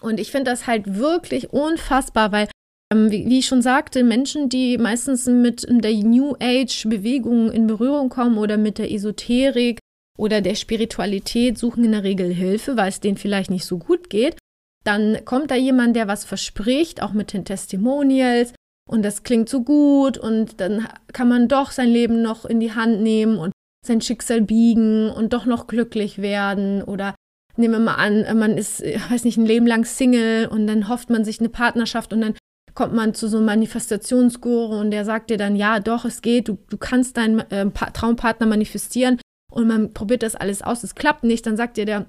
Und 0.00 0.18
ich 0.18 0.30
finde 0.30 0.50
das 0.50 0.66
halt 0.66 0.96
wirklich 0.96 1.52
unfassbar, 1.52 2.32
weil, 2.32 2.48
wie, 2.94 3.26
wie, 3.28 3.38
ich 3.38 3.46
schon 3.46 3.62
sagte, 3.62 4.04
Menschen, 4.04 4.48
die 4.48 4.78
meistens 4.78 5.26
mit 5.26 5.66
der 5.68 5.92
New 5.92 6.34
Age-Bewegung 6.40 7.50
in 7.50 7.66
Berührung 7.66 8.08
kommen 8.08 8.38
oder 8.38 8.56
mit 8.56 8.78
der 8.78 8.92
Esoterik 8.92 9.78
oder 10.16 10.40
der 10.40 10.54
Spiritualität, 10.54 11.58
suchen 11.58 11.84
in 11.84 11.92
der 11.92 12.04
Regel 12.04 12.32
Hilfe, 12.32 12.76
weil 12.76 12.88
es 12.88 13.00
denen 13.00 13.16
vielleicht 13.16 13.50
nicht 13.50 13.64
so 13.64 13.78
gut 13.78 14.08
geht. 14.08 14.36
Dann 14.84 15.24
kommt 15.24 15.50
da 15.50 15.56
jemand, 15.56 15.96
der 15.96 16.06
was 16.06 16.24
verspricht, 16.24 17.02
auch 17.02 17.12
mit 17.12 17.32
den 17.32 17.44
Testimonials. 17.44 18.54
Und 18.88 19.02
das 19.02 19.24
klingt 19.24 19.48
so 19.48 19.62
gut 19.62 20.16
und 20.16 20.60
dann 20.60 20.86
kann 21.12 21.28
man 21.28 21.48
doch 21.48 21.72
sein 21.72 21.88
Leben 21.88 22.22
noch 22.22 22.44
in 22.44 22.60
die 22.60 22.72
Hand 22.72 23.02
nehmen 23.02 23.36
und 23.36 23.52
sein 23.84 24.00
Schicksal 24.00 24.42
biegen 24.42 25.10
und 25.10 25.32
doch 25.32 25.44
noch 25.44 25.66
glücklich 25.66 26.18
werden 26.18 26.82
oder 26.82 27.16
nehmen 27.56 27.74
wir 27.74 27.80
mal 27.80 27.94
an, 27.94 28.38
man 28.38 28.56
ist, 28.56 28.82
weiß 29.10 29.24
nicht, 29.24 29.38
ein 29.38 29.46
Leben 29.46 29.66
lang 29.66 29.84
Single 29.84 30.46
und 30.46 30.68
dann 30.68 30.88
hofft 30.88 31.10
man 31.10 31.24
sich 31.24 31.40
eine 31.40 31.48
Partnerschaft 31.48 32.12
und 32.12 32.20
dann 32.20 32.36
kommt 32.76 32.94
man 32.94 33.14
zu 33.14 33.28
so 33.28 33.38
einem 33.38 33.46
Manifestationsguru 33.46 34.78
und 34.78 34.92
der 34.92 35.04
sagt 35.04 35.30
dir 35.30 35.36
dann, 35.36 35.56
ja, 35.56 35.80
doch, 35.80 36.04
es 36.04 36.22
geht, 36.22 36.46
du, 36.46 36.58
du 36.68 36.76
kannst 36.76 37.16
deinen 37.16 37.40
äh, 37.50 37.68
Traumpartner 37.70 38.46
manifestieren 38.46 39.20
und 39.50 39.66
man 39.66 39.92
probiert 39.92 40.22
das 40.22 40.36
alles 40.36 40.62
aus, 40.62 40.84
es 40.84 40.94
klappt 40.94 41.24
nicht, 41.24 41.46
dann 41.46 41.56
sagt 41.56 41.76
dir 41.76 41.86
der 41.86 42.06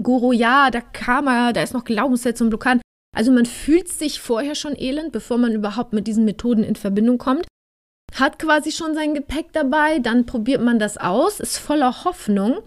Guru, 0.00 0.32
ja, 0.32 0.70
da 0.70 0.82
er, 1.02 1.52
da 1.52 1.62
ist 1.62 1.74
noch 1.74 1.84
Glaubenssätze 1.84 2.44
und 2.44 2.50
Blockaden. 2.50 2.80
Also 3.16 3.32
man 3.32 3.44
fühlt 3.44 3.88
sich 3.88 4.20
vorher 4.20 4.54
schon 4.54 4.76
elend, 4.76 5.10
bevor 5.10 5.36
man 5.36 5.52
überhaupt 5.52 5.92
mit 5.92 6.06
diesen 6.06 6.24
Methoden 6.24 6.62
in 6.62 6.76
Verbindung 6.76 7.18
kommt, 7.18 7.46
hat 8.14 8.38
quasi 8.38 8.70
schon 8.70 8.94
sein 8.94 9.14
Gepäck 9.14 9.52
dabei, 9.52 9.98
dann 9.98 10.26
probiert 10.26 10.62
man 10.62 10.78
das 10.78 10.96
aus, 10.96 11.40
ist 11.40 11.58
voller 11.58 12.04
Hoffnung 12.04 12.62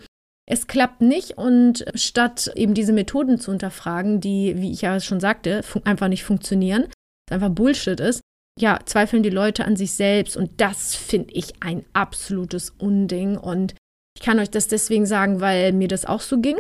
es 0.46 0.67
klappt 0.67 1.01
nicht 1.01 1.38
und 1.38 1.86
statt 1.96 2.51
eben 2.55 2.74
diese 2.74 2.93
Methoden 2.93 3.39
zu 3.39 3.51
unterfragen, 3.51 4.20
die, 4.20 4.55
wie 4.58 4.72
ich 4.72 4.82
ja 4.82 5.00
schon 5.00 5.20
sagte, 5.20 5.63
einfach 5.86 6.10
nicht 6.10 6.24
funktionieren, 6.24 6.88
einfach 7.31 7.49
Bullshit 7.49 7.99
ist, 7.99 8.21
ja, 8.59 8.79
zweifeln 8.85 9.23
die 9.23 9.29
Leute 9.29 9.65
an 9.65 9.75
sich 9.75 9.93
selbst 9.93 10.37
und 10.37 10.61
das 10.61 10.95
finde 10.95 11.33
ich 11.33 11.53
ein 11.61 11.85
absolutes 11.93 12.69
Unding 12.71 13.37
und 13.37 13.73
ich 14.15 14.21
kann 14.21 14.39
euch 14.39 14.49
das 14.49 14.67
deswegen 14.67 15.05
sagen, 15.05 15.41
weil 15.41 15.73
mir 15.73 15.87
das 15.87 16.05
auch 16.05 16.21
so 16.21 16.39
ging. 16.39 16.57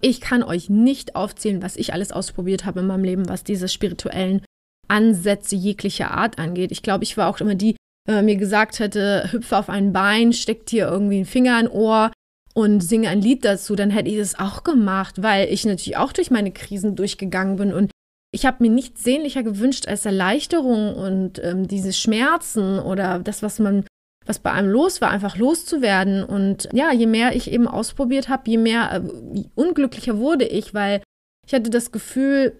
Ich 0.00 0.20
kann 0.20 0.44
euch 0.44 0.70
nicht 0.70 1.16
aufzählen, 1.16 1.62
was 1.62 1.76
ich 1.76 1.92
alles 1.92 2.12
ausprobiert 2.12 2.64
habe 2.64 2.80
in 2.80 2.86
meinem 2.86 3.02
Leben, 3.02 3.28
was 3.28 3.42
diese 3.42 3.68
spirituellen 3.68 4.44
Ansätze 4.86 5.56
jeglicher 5.56 6.12
Art 6.12 6.38
angeht. 6.38 6.70
Ich 6.70 6.82
glaube, 6.82 7.02
ich 7.02 7.16
war 7.16 7.28
auch 7.28 7.40
immer 7.40 7.56
die, 7.56 7.74
wenn 8.06 8.14
man 8.14 8.24
mir 8.24 8.36
gesagt 8.36 8.78
hätte, 8.78 9.32
hüpfe 9.32 9.56
auf 9.56 9.68
ein 9.68 9.92
Bein, 9.92 10.32
steckt 10.32 10.70
dir 10.70 10.86
irgendwie 10.86 11.16
einen 11.16 11.24
Finger 11.24 11.58
in 11.58 11.68
Ohr, 11.68 12.12
und 12.58 12.80
singe 12.80 13.08
ein 13.08 13.20
Lied 13.20 13.44
dazu, 13.44 13.76
dann 13.76 13.90
hätte 13.90 14.10
ich 14.10 14.18
das 14.18 14.36
auch 14.36 14.64
gemacht, 14.64 15.22
weil 15.22 15.48
ich 15.48 15.64
natürlich 15.64 15.96
auch 15.96 16.12
durch 16.12 16.32
meine 16.32 16.50
Krisen 16.50 16.96
durchgegangen 16.96 17.54
bin 17.54 17.72
und 17.72 17.92
ich 18.30 18.44
habe 18.44 18.62
mir 18.62 18.70
nichts 18.70 19.02
sehnlicher 19.02 19.42
gewünscht 19.42 19.88
als 19.88 20.04
Erleichterung 20.04 20.94
und 20.94 21.42
ähm, 21.42 21.66
diese 21.66 21.92
Schmerzen 21.92 22.78
oder 22.78 23.20
das, 23.20 23.42
was 23.42 23.58
man, 23.58 23.86
was 24.26 24.38
bei 24.38 24.52
einem 24.52 24.68
los 24.68 25.00
war, 25.00 25.10
einfach 25.10 25.36
loszuwerden. 25.36 26.24
Und 26.24 26.68
ja, 26.72 26.92
je 26.92 27.06
mehr 27.06 27.34
ich 27.34 27.50
eben 27.50 27.66
ausprobiert 27.66 28.28
habe, 28.28 28.50
je 28.50 28.58
mehr 28.58 28.92
äh, 28.92 29.42
unglücklicher 29.54 30.18
wurde 30.18 30.44
ich, 30.44 30.74
weil 30.74 31.02
ich 31.46 31.54
hatte 31.54 31.70
das 31.70 31.90
Gefühl, 31.90 32.58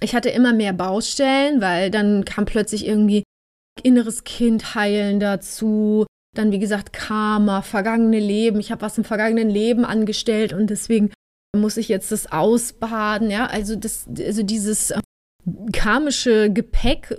ich 0.00 0.16
hatte 0.16 0.30
immer 0.30 0.52
mehr 0.52 0.72
Baustellen, 0.72 1.60
weil 1.60 1.90
dann 1.90 2.24
kam 2.24 2.44
plötzlich 2.44 2.84
irgendwie 2.86 3.22
inneres 3.84 4.24
Kind 4.24 4.74
heilen 4.74 5.20
dazu, 5.20 6.06
dann, 6.34 6.50
wie 6.50 6.58
gesagt, 6.58 6.92
Karma, 6.92 7.62
vergangene 7.62 8.18
Leben. 8.18 8.58
Ich 8.58 8.72
habe 8.72 8.82
was 8.82 8.98
im 8.98 9.04
vergangenen 9.04 9.50
Leben 9.50 9.84
angestellt 9.84 10.52
und 10.52 10.70
deswegen 10.70 11.12
muss 11.56 11.76
ich 11.76 11.88
jetzt 11.88 12.12
das 12.12 12.30
ausbaden. 12.30 13.30
Ja, 13.30 13.46
also, 13.46 13.76
das, 13.76 14.06
also 14.18 14.42
dieses 14.42 14.90
äh, 14.90 15.00
karmische 15.72 16.50
Gepäck, 16.50 17.16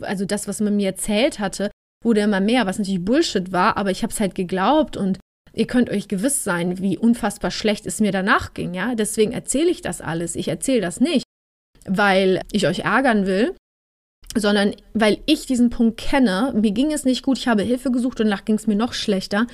also 0.00 0.24
das, 0.24 0.48
was 0.48 0.60
man 0.60 0.76
mir 0.76 0.88
erzählt 0.88 1.38
hatte, 1.38 1.70
wurde 2.04 2.20
immer 2.20 2.40
mehr, 2.40 2.66
was 2.66 2.78
natürlich 2.78 3.04
Bullshit 3.04 3.52
war, 3.52 3.76
aber 3.76 3.90
ich 3.90 4.02
habe 4.02 4.12
es 4.12 4.20
halt 4.20 4.34
geglaubt 4.34 4.96
und 4.96 5.18
ihr 5.52 5.66
könnt 5.66 5.90
euch 5.90 6.08
gewiss 6.08 6.44
sein, 6.44 6.78
wie 6.78 6.96
unfassbar 6.96 7.50
schlecht 7.50 7.86
es 7.86 8.00
mir 8.00 8.12
danach 8.12 8.54
ging. 8.54 8.74
Ja, 8.74 8.94
deswegen 8.94 9.32
erzähle 9.32 9.70
ich 9.70 9.82
das 9.82 10.00
alles. 10.00 10.36
Ich 10.36 10.48
erzähle 10.48 10.80
das 10.80 11.00
nicht, 11.00 11.24
weil 11.86 12.40
ich 12.52 12.66
euch 12.66 12.80
ärgern 12.80 13.26
will, 13.26 13.54
sondern 14.36 14.74
weil 14.94 15.18
ich 15.26 15.46
diesen 15.46 15.70
Punkt 15.70 15.98
kenne, 15.98 16.52
mir 16.54 16.70
ging 16.70 16.92
es 16.92 17.04
nicht 17.04 17.24
gut, 17.24 17.38
ich 17.38 17.48
habe 17.48 17.62
Hilfe 17.62 17.90
gesucht 17.90 18.20
und 18.20 18.26
danach 18.26 18.44
ging 18.44 18.56
es 18.56 18.66
mir 18.66 18.76
noch 18.76 18.92
schlechter, 18.92 19.40
ähm, 19.40 19.48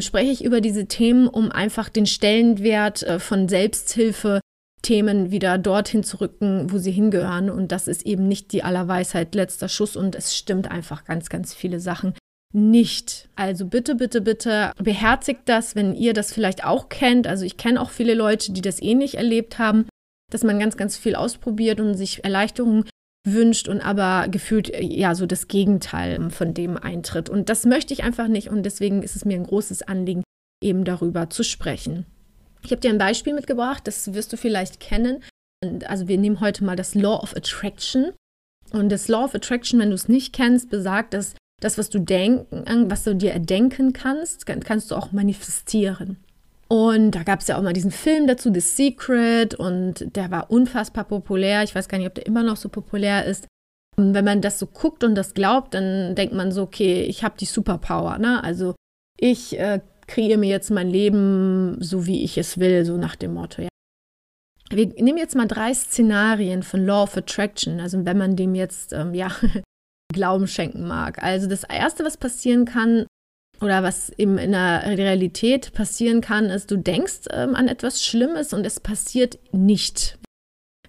spreche 0.00 0.32
ich 0.32 0.44
über 0.44 0.60
diese 0.60 0.86
Themen, 0.86 1.28
um 1.28 1.50
einfach 1.50 1.88
den 1.88 2.06
Stellenwert 2.06 3.02
äh, 3.02 3.18
von 3.18 3.48
Selbsthilfe 3.48 4.40
Themen 4.82 5.30
wieder 5.30 5.58
dorthin 5.58 6.04
zu 6.04 6.20
rücken, 6.20 6.70
wo 6.70 6.78
sie 6.78 6.92
hingehören. 6.92 7.50
Und 7.50 7.72
das 7.72 7.88
ist 7.88 8.06
eben 8.06 8.28
nicht 8.28 8.52
die 8.52 8.62
Allerweisheit 8.62 9.34
letzter 9.34 9.68
Schuss 9.68 9.96
und 9.96 10.14
es 10.14 10.36
stimmt 10.36 10.70
einfach 10.70 11.04
ganz, 11.04 11.28
ganz 11.28 11.54
viele 11.54 11.80
Sachen 11.80 12.14
nicht. 12.52 13.28
Also 13.34 13.66
bitte, 13.66 13.96
bitte, 13.96 14.20
bitte 14.20 14.72
beherzigt 14.78 15.42
das, 15.46 15.74
wenn 15.74 15.94
ihr 15.94 16.14
das 16.14 16.32
vielleicht 16.32 16.64
auch 16.64 16.88
kennt. 16.88 17.26
Also 17.26 17.44
ich 17.44 17.56
kenne 17.56 17.80
auch 17.80 17.90
viele 17.90 18.14
Leute, 18.14 18.52
die 18.52 18.62
das 18.62 18.80
ähnlich 18.80 19.16
erlebt 19.16 19.58
haben, 19.58 19.86
dass 20.30 20.44
man 20.44 20.58
ganz, 20.58 20.76
ganz 20.76 20.96
viel 20.96 21.16
ausprobiert 21.16 21.80
und 21.80 21.94
sich 21.94 22.24
Erleichterung 22.24 22.84
wünscht 23.26 23.68
und 23.68 23.80
aber 23.80 24.28
gefühlt 24.28 24.72
äh, 24.72 24.82
ja 24.82 25.14
so 25.14 25.26
das 25.26 25.48
Gegenteil 25.48 26.30
von 26.30 26.54
dem 26.54 26.76
eintritt. 26.76 27.28
Und 27.28 27.48
das 27.48 27.66
möchte 27.66 27.92
ich 27.92 28.04
einfach 28.04 28.28
nicht 28.28 28.48
und 28.48 28.62
deswegen 28.62 29.02
ist 29.02 29.16
es 29.16 29.24
mir 29.24 29.34
ein 29.34 29.46
großes 29.46 29.82
Anliegen, 29.82 30.22
eben 30.62 30.84
darüber 30.84 31.28
zu 31.28 31.42
sprechen. 31.42 32.06
Ich 32.62 32.70
habe 32.70 32.80
dir 32.80 32.90
ein 32.90 32.98
Beispiel 32.98 33.34
mitgebracht, 33.34 33.86
das 33.86 34.14
wirst 34.14 34.32
du 34.32 34.36
vielleicht 34.36 34.80
kennen. 34.80 35.22
Also 35.86 36.08
wir 36.08 36.18
nehmen 36.18 36.40
heute 36.40 36.64
mal 36.64 36.76
das 36.76 36.94
Law 36.94 37.22
of 37.22 37.36
Attraction. 37.36 38.12
Und 38.72 38.88
das 38.88 39.08
Law 39.08 39.24
of 39.24 39.34
Attraction, 39.34 39.78
wenn 39.78 39.90
du 39.90 39.94
es 39.94 40.08
nicht 40.08 40.32
kennst, 40.32 40.70
besagt, 40.70 41.14
dass 41.14 41.34
das, 41.60 41.78
was 41.78 41.88
du 41.88 42.00
denken, 42.00 42.90
was 42.90 43.04
du 43.04 43.14
dir 43.14 43.32
erdenken 43.32 43.92
kannst, 43.92 44.46
kannst 44.46 44.90
du 44.90 44.94
auch 44.94 45.12
manifestieren. 45.12 46.18
Und 46.68 47.12
da 47.12 47.22
gab 47.22 47.40
es 47.40 47.46
ja 47.46 47.56
auch 47.56 47.62
mal 47.62 47.72
diesen 47.72 47.92
Film 47.92 48.26
dazu, 48.26 48.52
The 48.52 48.60
Secret, 48.60 49.54
und 49.54 50.16
der 50.16 50.30
war 50.30 50.50
unfassbar 50.50 51.04
populär. 51.04 51.62
Ich 51.62 51.74
weiß 51.74 51.88
gar 51.88 51.98
nicht, 51.98 52.08
ob 52.08 52.14
der 52.14 52.26
immer 52.26 52.42
noch 52.42 52.56
so 52.56 52.68
populär 52.68 53.24
ist. 53.24 53.46
Und 53.96 54.14
wenn 54.14 54.24
man 54.24 54.42
das 54.42 54.58
so 54.58 54.66
guckt 54.66 55.04
und 55.04 55.14
das 55.14 55.34
glaubt, 55.34 55.74
dann 55.74 56.14
denkt 56.14 56.34
man 56.34 56.52
so, 56.52 56.62
okay, 56.62 57.02
ich 57.02 57.24
habe 57.24 57.36
die 57.38 57.46
Superpower. 57.46 58.18
Ne? 58.18 58.42
Also 58.42 58.74
ich 59.18 59.58
äh, 59.58 59.80
kreiere 60.06 60.38
mir 60.38 60.50
jetzt 60.50 60.70
mein 60.70 60.90
Leben 60.90 61.78
so, 61.80 62.06
wie 62.06 62.22
ich 62.24 62.36
es 62.36 62.58
will, 62.58 62.84
so 62.84 62.96
nach 62.96 63.16
dem 63.16 63.34
Motto. 63.34 63.62
Ja. 63.62 63.68
Wir 64.70 64.86
nehmen 64.86 65.18
jetzt 65.18 65.36
mal 65.36 65.46
drei 65.46 65.72
Szenarien 65.72 66.62
von 66.62 66.84
Law 66.84 67.04
of 67.04 67.16
Attraction, 67.16 67.80
also 67.80 68.04
wenn 68.04 68.18
man 68.18 68.36
dem 68.36 68.54
jetzt 68.54 68.92
ähm, 68.92 69.14
ja, 69.14 69.30
Glauben 70.12 70.48
schenken 70.48 70.86
mag. 70.86 71.22
Also 71.22 71.48
das 71.48 71.64
Erste, 71.64 72.04
was 72.04 72.16
passieren 72.16 72.64
kann, 72.64 73.06
oder 73.60 73.82
was 73.82 74.10
eben 74.10 74.38
in 74.38 74.52
der 74.52 74.82
Realität 74.98 75.72
passieren 75.72 76.20
kann, 76.20 76.46
ist, 76.46 76.70
du 76.70 76.76
denkst 76.76 77.28
ähm, 77.30 77.54
an 77.54 77.68
etwas 77.68 78.04
Schlimmes 78.04 78.52
und 78.52 78.66
es 78.66 78.80
passiert 78.80 79.38
nicht. 79.52 80.18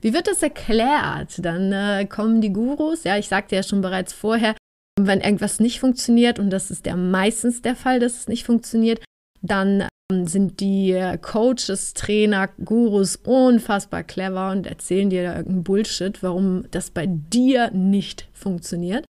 Wie 0.01 0.13
wird 0.13 0.27
das 0.27 0.43
erklärt? 0.43 1.43
Dann 1.43 1.71
äh, 1.71 2.05
kommen 2.05 2.41
die 2.41 2.53
Gurus, 2.53 3.03
ja, 3.03 3.17
ich 3.17 3.27
sagte 3.27 3.55
ja 3.55 3.63
schon 3.63 3.81
bereits 3.81 4.13
vorher, 4.13 4.55
wenn 4.99 5.21
irgendwas 5.21 5.59
nicht 5.59 5.79
funktioniert, 5.79 6.39
und 6.39 6.49
das 6.49 6.71
ist 6.71 6.85
ja 6.85 6.95
meistens 6.95 7.61
der 7.61 7.75
Fall, 7.75 7.99
dass 7.99 8.15
es 8.15 8.27
nicht 8.27 8.45
funktioniert, 8.45 9.03
dann 9.41 9.87
ähm, 10.11 10.27
sind 10.27 10.59
die 10.59 11.17
Coaches, 11.21 11.93
Trainer, 11.93 12.49
Gurus 12.63 13.15
unfassbar 13.15 14.03
clever 14.03 14.51
und 14.51 14.67
erzählen 14.67 15.09
dir 15.09 15.23
da 15.23 15.35
irgendeinen 15.37 15.63
Bullshit, 15.63 16.21
warum 16.23 16.65
das 16.71 16.91
bei 16.91 17.05
dir 17.07 17.71
nicht 17.71 18.27
funktioniert. 18.33 19.05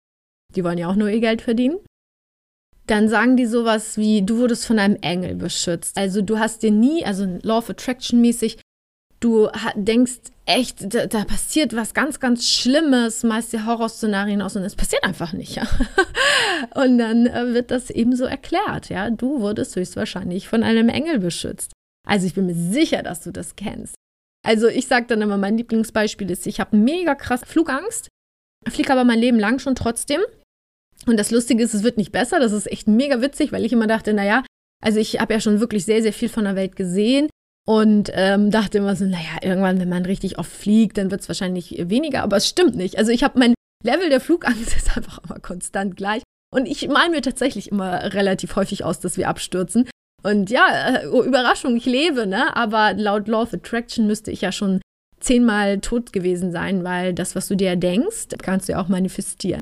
Die 0.55 0.65
wollen 0.65 0.79
ja 0.79 0.89
auch 0.89 0.97
nur 0.97 1.09
ihr 1.09 1.21
Geld 1.21 1.43
verdienen. 1.43 1.79
Dann 2.87 3.09
sagen 3.09 3.37
die 3.37 3.47
sowas 3.47 3.97
wie, 3.97 4.23
du 4.23 4.39
wurdest 4.39 4.67
von 4.67 4.79
einem 4.79 4.97
Engel 5.01 5.35
beschützt. 5.35 5.97
Also 5.97 6.23
du 6.23 6.39
hast 6.39 6.63
dir 6.63 6.71
nie, 6.71 7.05
also 7.05 7.27
Law 7.43 7.59
of 7.59 7.71
Attraction 7.71 8.21
mäßig, 8.21 8.59
du 9.21 9.49
denkst 9.75 10.19
echt, 10.45 10.95
da, 10.95 11.07
da, 11.07 11.25
passiert 11.25 11.75
was 11.75 11.95
ganz, 11.95 12.21
ganz 12.21 12.49
Schlimmes, 12.49 13.25
meist 13.25 13.53
die 13.53 13.65
Horrorszenarien 13.65 14.41
aus 14.43 14.57
und 14.57 14.63
es 14.63 14.77
passiert 14.77 15.05
einfach 15.05 15.33
nicht. 15.33 15.57
Ja? 15.57 15.67
Und 16.75 16.99
dann 16.99 17.27
äh, 17.27 17.53
wird 17.53 17.71
das 17.71 17.91
eben 17.91 18.15
so 18.15 18.25
erklärt. 18.25 18.89
Ja, 18.89 19.11
du 19.11 19.41
wurdest 19.41 19.75
höchstwahrscheinlich 19.77 20.49
von 20.49 20.63
einem 20.63 20.89
Engel 20.89 21.19
beschützt. 21.19 21.73
Also 22.07 22.27
ich 22.27 22.35
bin 22.35 22.47
mir 22.47 22.55
sicher, 22.55 23.03
dass 23.03 23.23
du 23.23 23.33
das 23.33 23.57
kennst. 23.57 23.97
Also 24.47 24.69
ich 24.69 24.87
sage 24.87 25.07
dann 25.09 25.23
immer, 25.23 25.37
mein 25.37 25.57
Lieblingsbeispiel 25.59 26.31
ist, 26.31 26.47
ich 26.47 26.61
habe 26.61 26.77
mega 26.77 27.17
krass 27.17 27.41
Flugangst, 27.45 28.09
fliege 28.69 28.93
aber 28.93 29.03
mein 29.03 29.19
Leben 29.19 29.41
lang 29.41 29.59
schon 29.59 29.75
trotzdem. 29.75 30.21
Und 31.05 31.19
das 31.19 31.31
Lustige 31.31 31.63
ist, 31.63 31.75
es 31.75 31.83
wird 31.83 31.99
nicht 31.99 32.13
besser. 32.13 32.41
Das 32.41 32.53
ist 32.53 32.71
echt 32.71 32.89
mega 32.89 33.21
witzig, 33.21 33.53
weil 33.53 33.65
ich 33.65 33.73
immer 33.73 33.87
dachte, 33.87 34.13
naja, 34.13 34.45
also 34.83 34.99
ich 34.99 35.21
habe 35.21 35.35
ja 35.35 35.41
schon 35.41 35.61
wirklich 35.61 35.85
sehr, 35.85 36.03
sehr 36.03 36.13
viel 36.13 36.29
von 36.29 36.45
der 36.45 36.57
Welt 36.57 36.77
gesehen 36.77 37.29
und 37.67 38.11
ähm, 38.15 38.51
dachte 38.51 38.79
immer 38.79 38.97
so, 38.97 39.05
naja, 39.05 39.39
irgendwann, 39.43 39.81
wenn 39.81 39.89
man 39.89 40.05
richtig 40.07 40.39
oft 40.39 40.51
fliegt, 40.51 40.99
dann 40.99 41.11
wird 41.11 41.21
es 41.21 41.29
wahrscheinlich 41.29 41.89
weniger, 41.89 42.23
aber 42.23 42.37
es 42.37 42.49
stimmt 42.49 42.77
nicht. 42.77 42.99
Also 42.99 43.13
ich 43.13 43.23
habe 43.23 43.39
mein 43.39 43.55
Level 43.85 44.09
der 44.09 44.21
Flugangst 44.21 44.61
ist 44.77 44.97
einfach 44.97 45.21
immer 45.25 45.39
konstant 45.41 45.97
gleich. 45.97 46.23
Und 46.55 46.67
ich 46.67 46.89
male 46.89 47.11
mir 47.11 47.23
tatsächlich 47.23 47.71
immer 47.71 48.15
relativ 48.15 48.57
häufig 48.57 48.85
aus, 48.85 49.01
dass 49.01 49.17
wir 49.17 49.29
abstürzen. 49.29 49.89
Und 50.23 50.51
ja, 50.51 51.03
äh, 51.03 51.07
oh, 51.09 51.23
Überraschung, 51.23 51.77
ich 51.77 51.87
lebe, 51.87 52.27
ne? 52.27 52.57
Aber 52.57 52.95
laut 52.95 53.29
Law 53.29 53.43
of 53.43 53.53
Attraction 53.55 54.07
müsste 54.07 54.31
ich 54.31 54.41
ja 54.41 54.53
schon 54.53 54.81
zehnmal 55.21 55.81
tot 55.81 56.13
gewesen 56.13 56.53
sein, 56.53 56.85
weil 56.85 57.15
das, 57.15 57.35
was 57.35 57.49
du 57.49 57.57
dir 57.57 57.77
denkst, 57.77 58.29
kannst 58.39 58.69
du 58.69 58.73
ja 58.73 58.81
auch 58.81 58.89
manifestieren. 58.89 59.61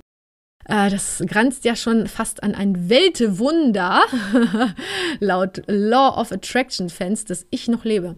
Äh, 0.66 0.90
das 0.90 1.22
grenzt 1.26 1.64
ja 1.64 1.76
schon 1.76 2.06
fast 2.06 2.42
an 2.42 2.54
ein 2.54 2.88
Weltwunder, 2.88 4.02
laut 5.20 5.62
Law 5.66 6.20
of 6.20 6.32
Attraction-Fans, 6.32 7.24
dass 7.24 7.46
ich 7.50 7.68
noch 7.68 7.84
lebe. 7.84 8.16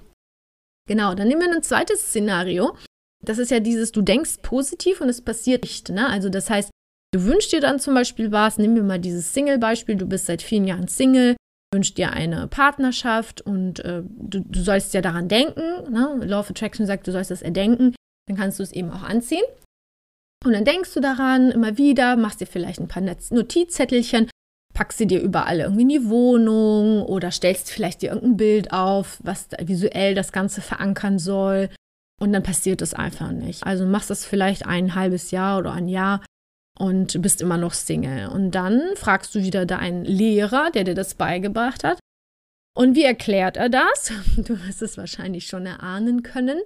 Genau, 0.89 1.15
dann 1.15 1.29
nehmen 1.29 1.43
wir 1.43 1.53
ein 1.53 1.63
zweites 1.63 2.01
Szenario. 2.01 2.77
Das 3.25 3.39
ist 3.39 3.51
ja 3.51 3.61
dieses, 3.61 3.93
du 3.93 4.03
denkst 4.03 4.39
positiv 4.43 5.01
und 5.01 5.09
es 5.09 5.21
passiert 5.21 5.65
nicht. 5.65 5.89
Ne? 5.89 6.09
Also 6.09 6.29
das 6.29 6.49
heißt, 6.49 6.71
du 7.13 7.25
wünschst 7.25 7.53
dir 7.53 7.61
dann 7.61 7.81
zum 7.81 7.95
Beispiel 7.95 8.31
was, 8.31 8.59
nehmen 8.59 8.77
wir 8.77 8.83
mal 8.85 9.01
dieses 9.01 9.35
Single-Beispiel, 9.35 9.97
du 9.97 10.07
bist 10.07 10.27
seit 10.27 10.43
vielen 10.43 10.67
Jahren 10.67 10.87
Single, 10.87 11.35
wünschst 11.75 11.99
dir 11.99 12.13
eine 12.13 12.47
Partnerschaft 12.47 13.41
und 13.41 13.81
äh, 13.81 14.03
du, 14.05 14.41
du, 14.41 14.61
sollst 14.61 14.95
ja 14.95 15.01
daran 15.01 15.29
denken. 15.29 15.91
Ne? 15.91 16.21
Law 16.25 16.41
of 16.41 16.51
Attraction 16.51 16.87
sagt, 16.87 17.07
du 17.09 17.13
sollst 17.13 17.33
das 17.33 17.43
erdenken, 17.43 17.95
dann 18.29 18.37
kannst 18.37 18.59
du 18.61 18.63
es 18.63 18.73
eben 18.73 18.91
auch 18.91 19.03
anziehen. 19.03 19.45
Und 20.47 20.53
dann 20.53 20.65
denkst 20.65 20.95
du 20.95 21.01
daran 21.01 21.51
immer 21.51 21.77
wieder, 21.77 22.15
machst 22.15 22.41
dir 22.41 22.47
vielleicht 22.47 22.79
ein 22.79 22.87
paar 22.87 23.03
Notizzettelchen, 23.03 24.31
packst 24.75 24.99
sie 24.99 25.09
dir 25.09 25.21
überall 25.21 25.59
irgendwie 25.59 25.83
in 25.83 25.89
die 25.89 26.09
Wohnung 26.09 27.03
oder 27.03 27.33
stellst 27.33 27.69
vielleicht 27.69 28.03
dir 28.03 28.11
irgendein 28.11 28.37
Bild 28.37 28.73
auf, 28.73 29.19
was 29.25 29.49
visuell 29.59 30.15
das 30.15 30.31
Ganze 30.31 30.61
verankern 30.61 31.19
soll. 31.19 31.69
Und 32.21 32.33
dann 32.33 32.45
passiert 32.45 32.81
es 32.81 32.95
einfach 32.95 33.33
nicht. 33.33 33.67
Also 33.67 33.87
machst 33.87 34.09
das 34.09 34.25
vielleicht 34.25 34.67
ein 34.67 34.95
halbes 34.95 35.33
Jahr 35.33 35.59
oder 35.59 35.73
ein 35.73 35.89
Jahr 35.89 36.25
und 36.79 37.21
bist 37.23 37.41
immer 37.41 37.57
noch 37.57 37.73
Single. 37.73 38.29
Und 38.29 38.53
dann 38.53 38.83
fragst 38.95 39.35
du 39.35 39.41
wieder 39.41 39.67
deinen 39.67 40.05
Lehrer, 40.05 40.71
der 40.71 40.85
dir 40.85 40.95
das 40.95 41.15
beigebracht 41.15 41.83
hat. 41.83 41.99
Und 42.77 42.95
wie 42.95 43.05
erklärt 43.05 43.57
er 43.57 43.69
das? 43.69 44.13
Du 44.37 44.65
wirst 44.65 44.83
es 44.83 44.97
wahrscheinlich 44.97 45.47
schon 45.47 45.67
erahnen 45.67 46.23
können. 46.23 46.61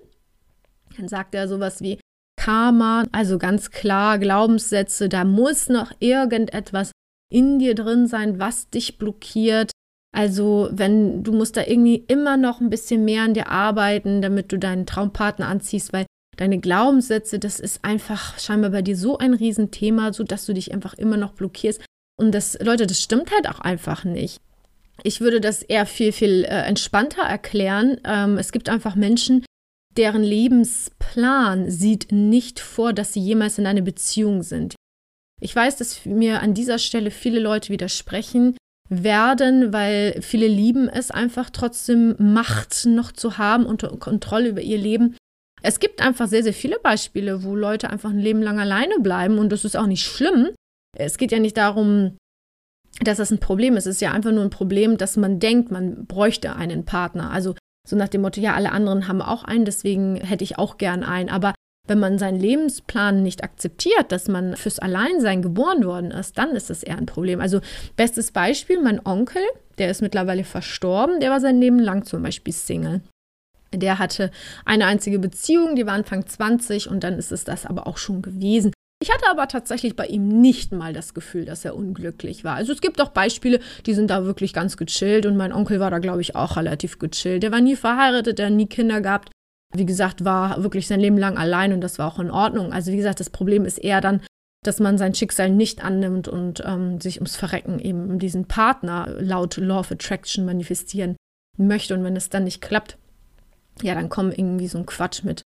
Dann 0.98 1.08
sagt 1.08 1.34
er 1.34 1.48
sowas 1.48 1.80
wie 1.80 1.99
Karma, 2.40 3.04
also 3.12 3.36
ganz 3.36 3.70
klar 3.70 4.18
Glaubenssätze, 4.18 5.10
da 5.10 5.24
muss 5.24 5.68
noch 5.68 5.92
irgendetwas 5.98 6.90
in 7.30 7.58
dir 7.58 7.74
drin 7.74 8.06
sein, 8.06 8.38
was 8.38 8.70
dich 8.70 8.96
blockiert. 8.96 9.72
Also, 10.16 10.70
wenn 10.72 11.22
du 11.22 11.32
musst 11.32 11.58
da 11.58 11.66
irgendwie 11.66 12.02
immer 12.08 12.38
noch 12.38 12.62
ein 12.62 12.70
bisschen 12.70 13.04
mehr 13.04 13.24
an 13.24 13.34
dir 13.34 13.48
arbeiten, 13.48 14.22
damit 14.22 14.50
du 14.52 14.58
deinen 14.58 14.86
Traumpartner 14.86 15.48
anziehst, 15.48 15.92
weil 15.92 16.06
deine 16.38 16.58
Glaubenssätze, 16.58 17.38
das 17.38 17.60
ist 17.60 17.84
einfach 17.84 18.38
scheinbar 18.38 18.70
bei 18.70 18.80
dir 18.80 18.96
so 18.96 19.18
ein 19.18 19.34
Riesenthema, 19.34 20.14
so 20.14 20.24
dass 20.24 20.46
du 20.46 20.54
dich 20.54 20.72
einfach 20.72 20.94
immer 20.94 21.18
noch 21.18 21.34
blockierst. 21.34 21.82
Und 22.18 22.32
das, 22.34 22.58
Leute, 22.58 22.86
das 22.86 23.02
stimmt 23.02 23.30
halt 23.32 23.50
auch 23.50 23.60
einfach 23.60 24.04
nicht. 24.04 24.40
Ich 25.02 25.20
würde 25.20 25.42
das 25.42 25.62
eher 25.62 25.84
viel, 25.84 26.12
viel 26.12 26.44
äh, 26.44 26.62
entspannter 26.62 27.22
erklären. 27.22 28.00
Ähm, 28.04 28.38
es 28.38 28.50
gibt 28.50 28.70
einfach 28.70 28.94
Menschen, 28.94 29.44
deren 30.00 30.22
Lebensplan 30.22 31.70
sieht 31.70 32.10
nicht 32.10 32.58
vor, 32.58 32.94
dass 32.94 33.12
sie 33.12 33.20
jemals 33.20 33.58
in 33.58 33.66
einer 33.66 33.82
Beziehung 33.82 34.42
sind. 34.42 34.74
Ich 35.42 35.54
weiß, 35.54 35.76
dass 35.76 36.06
mir 36.06 36.40
an 36.40 36.54
dieser 36.54 36.78
Stelle 36.78 37.10
viele 37.10 37.38
Leute 37.38 37.68
widersprechen 37.68 38.56
werden, 38.88 39.74
weil 39.74 40.18
viele 40.22 40.48
lieben 40.48 40.88
es 40.88 41.10
einfach 41.10 41.50
trotzdem 41.50 42.16
Macht 42.18 42.86
noch 42.86 43.12
zu 43.12 43.36
haben 43.36 43.66
und 43.66 43.82
Kontrolle 44.00 44.48
über 44.48 44.62
ihr 44.62 44.78
Leben. 44.78 45.16
Es 45.62 45.80
gibt 45.80 46.00
einfach 46.00 46.28
sehr, 46.28 46.42
sehr 46.42 46.54
viele 46.54 46.78
Beispiele, 46.78 47.44
wo 47.44 47.54
Leute 47.54 47.90
einfach 47.90 48.08
ein 48.08 48.18
Leben 48.18 48.40
lang 48.40 48.58
alleine 48.58 49.00
bleiben 49.00 49.38
und 49.38 49.50
das 49.50 49.66
ist 49.66 49.76
auch 49.76 49.86
nicht 49.86 50.02
schlimm. 50.02 50.48
Es 50.96 51.18
geht 51.18 51.30
ja 51.30 51.38
nicht 51.38 51.58
darum, 51.58 52.16
dass 53.02 53.18
das 53.18 53.30
ein 53.30 53.38
Problem 53.38 53.76
ist. 53.76 53.86
Es 53.86 53.96
ist 53.96 54.00
ja 54.00 54.12
einfach 54.12 54.32
nur 54.32 54.44
ein 54.44 54.50
Problem, 54.50 54.96
dass 54.96 55.18
man 55.18 55.40
denkt, 55.40 55.70
man 55.70 56.06
bräuchte 56.06 56.56
einen 56.56 56.86
Partner. 56.86 57.30
Also 57.30 57.54
so 57.90 57.96
nach 57.96 58.08
dem 58.08 58.22
Motto, 58.22 58.40
ja, 58.40 58.54
alle 58.54 58.72
anderen 58.72 59.08
haben 59.08 59.20
auch 59.20 59.44
einen, 59.44 59.64
deswegen 59.64 60.16
hätte 60.16 60.44
ich 60.44 60.58
auch 60.58 60.78
gern 60.78 61.02
einen. 61.02 61.28
Aber 61.28 61.54
wenn 61.88 61.98
man 61.98 62.18
seinen 62.18 62.38
Lebensplan 62.38 63.22
nicht 63.22 63.42
akzeptiert, 63.42 64.12
dass 64.12 64.28
man 64.28 64.56
fürs 64.56 64.78
Alleinsein 64.78 65.42
geboren 65.42 65.84
worden 65.84 66.12
ist, 66.12 66.38
dann 66.38 66.50
ist 66.50 66.70
das 66.70 66.84
eher 66.84 66.96
ein 66.96 67.06
Problem. 67.06 67.40
Also 67.40 67.60
bestes 67.96 68.30
Beispiel, 68.30 68.80
mein 68.80 69.04
Onkel, 69.04 69.42
der 69.78 69.90
ist 69.90 70.02
mittlerweile 70.02 70.44
verstorben, 70.44 71.18
der 71.18 71.30
war 71.30 71.40
sein 71.40 71.60
Leben 71.60 71.80
lang 71.80 72.04
zum 72.04 72.22
Beispiel 72.22 72.54
Single. 72.54 73.00
Der 73.74 73.98
hatte 73.98 74.30
eine 74.64 74.86
einzige 74.86 75.18
Beziehung, 75.18 75.74
die 75.74 75.86
war 75.86 75.94
Anfang 75.94 76.26
20 76.26 76.88
und 76.88 77.02
dann 77.02 77.18
ist 77.18 77.32
es 77.32 77.44
das 77.44 77.66
aber 77.66 77.86
auch 77.88 77.98
schon 77.98 78.22
gewesen. 78.22 78.72
Ich 79.02 79.10
hatte 79.10 79.30
aber 79.30 79.48
tatsächlich 79.48 79.96
bei 79.96 80.06
ihm 80.06 80.28
nicht 80.28 80.72
mal 80.72 80.92
das 80.92 81.14
Gefühl, 81.14 81.46
dass 81.46 81.64
er 81.64 81.74
unglücklich 81.74 82.44
war. 82.44 82.56
Also 82.56 82.72
es 82.72 82.82
gibt 82.82 83.00
auch 83.00 83.08
Beispiele, 83.08 83.60
die 83.86 83.94
sind 83.94 84.10
da 84.10 84.24
wirklich 84.24 84.52
ganz 84.52 84.76
gechillt 84.76 85.24
und 85.24 85.38
mein 85.38 85.54
Onkel 85.54 85.80
war 85.80 85.90
da, 85.90 85.98
glaube 85.98 86.20
ich, 86.20 86.36
auch 86.36 86.58
relativ 86.58 86.98
gechillt. 86.98 87.42
Der 87.42 87.50
war 87.50 87.62
nie 87.62 87.76
verheiratet, 87.76 88.38
der 88.38 88.46
hat 88.46 88.52
nie 88.52 88.66
Kinder 88.66 89.00
gehabt. 89.00 89.30
Wie 89.74 89.86
gesagt, 89.86 90.24
war 90.24 90.62
wirklich 90.62 90.86
sein 90.86 91.00
Leben 91.00 91.16
lang 91.16 91.38
allein 91.38 91.72
und 91.72 91.80
das 91.80 91.98
war 91.98 92.12
auch 92.12 92.18
in 92.18 92.30
Ordnung. 92.30 92.74
Also 92.74 92.92
wie 92.92 92.96
gesagt, 92.96 93.20
das 93.20 93.30
Problem 93.30 93.64
ist 93.64 93.78
eher 93.78 94.02
dann, 94.02 94.20
dass 94.62 94.80
man 94.80 94.98
sein 94.98 95.14
Schicksal 95.14 95.48
nicht 95.48 95.82
annimmt 95.82 96.28
und 96.28 96.62
ähm, 96.66 97.00
sich 97.00 97.16
ums 97.16 97.36
Verrecken 97.36 97.78
eben 97.78 98.18
diesen 98.18 98.46
Partner 98.46 99.16
laut 99.18 99.56
Law 99.56 99.80
of 99.80 99.92
Attraction 99.92 100.44
manifestieren 100.44 101.16
möchte. 101.56 101.94
Und 101.94 102.04
wenn 102.04 102.16
es 102.16 102.28
dann 102.28 102.44
nicht 102.44 102.60
klappt, 102.60 102.98
ja, 103.80 103.94
dann 103.94 104.10
kommen 104.10 104.32
irgendwie 104.32 104.68
so 104.68 104.76
ein 104.76 104.84
Quatsch 104.84 105.24
mit. 105.24 105.40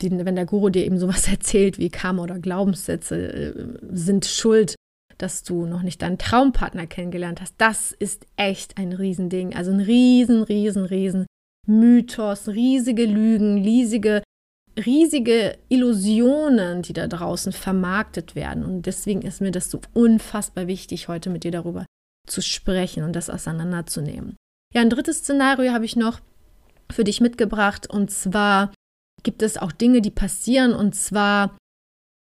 Den, 0.00 0.24
wenn 0.24 0.36
der 0.36 0.46
Guru 0.46 0.70
dir 0.70 0.84
eben 0.84 0.98
sowas 0.98 1.28
erzählt 1.30 1.78
wie 1.78 1.90
Karma 1.90 2.22
oder 2.22 2.38
Glaubenssätze 2.38 3.16
äh, 3.16 3.78
sind 3.90 4.24
schuld, 4.24 4.74
dass 5.18 5.42
du 5.42 5.66
noch 5.66 5.82
nicht 5.82 6.02
deinen 6.02 6.18
Traumpartner 6.18 6.86
kennengelernt 6.86 7.40
hast, 7.40 7.54
das 7.58 7.92
ist 7.92 8.26
echt 8.36 8.78
ein 8.78 8.92
Riesending. 8.92 9.54
Also 9.54 9.70
ein 9.70 9.80
riesen, 9.80 10.42
riesen, 10.42 10.84
riesen 10.84 11.26
Mythos, 11.66 12.48
riesige 12.48 13.04
Lügen, 13.04 13.62
riesige, 13.62 14.22
riesige 14.76 15.58
Illusionen, 15.68 16.82
die 16.82 16.92
da 16.92 17.06
draußen 17.06 17.52
vermarktet 17.52 18.34
werden. 18.34 18.64
Und 18.64 18.86
deswegen 18.86 19.22
ist 19.22 19.40
mir 19.40 19.52
das 19.52 19.70
so 19.70 19.80
unfassbar 19.92 20.66
wichtig, 20.66 21.08
heute 21.08 21.30
mit 21.30 21.44
dir 21.44 21.52
darüber 21.52 21.86
zu 22.26 22.40
sprechen 22.40 23.04
und 23.04 23.14
das 23.14 23.30
auseinanderzunehmen. 23.30 24.36
Ja, 24.74 24.80
ein 24.80 24.90
drittes 24.90 25.18
Szenario 25.18 25.72
habe 25.72 25.84
ich 25.84 25.96
noch 25.96 26.20
für 26.90 27.04
dich 27.04 27.20
mitgebracht. 27.20 27.88
Und 27.88 28.10
zwar 28.10 28.72
gibt 29.22 29.42
es 29.42 29.58
auch 29.58 29.72
Dinge, 29.72 30.00
die 30.00 30.10
passieren. 30.10 30.74
Und 30.74 30.94
zwar, 30.94 31.56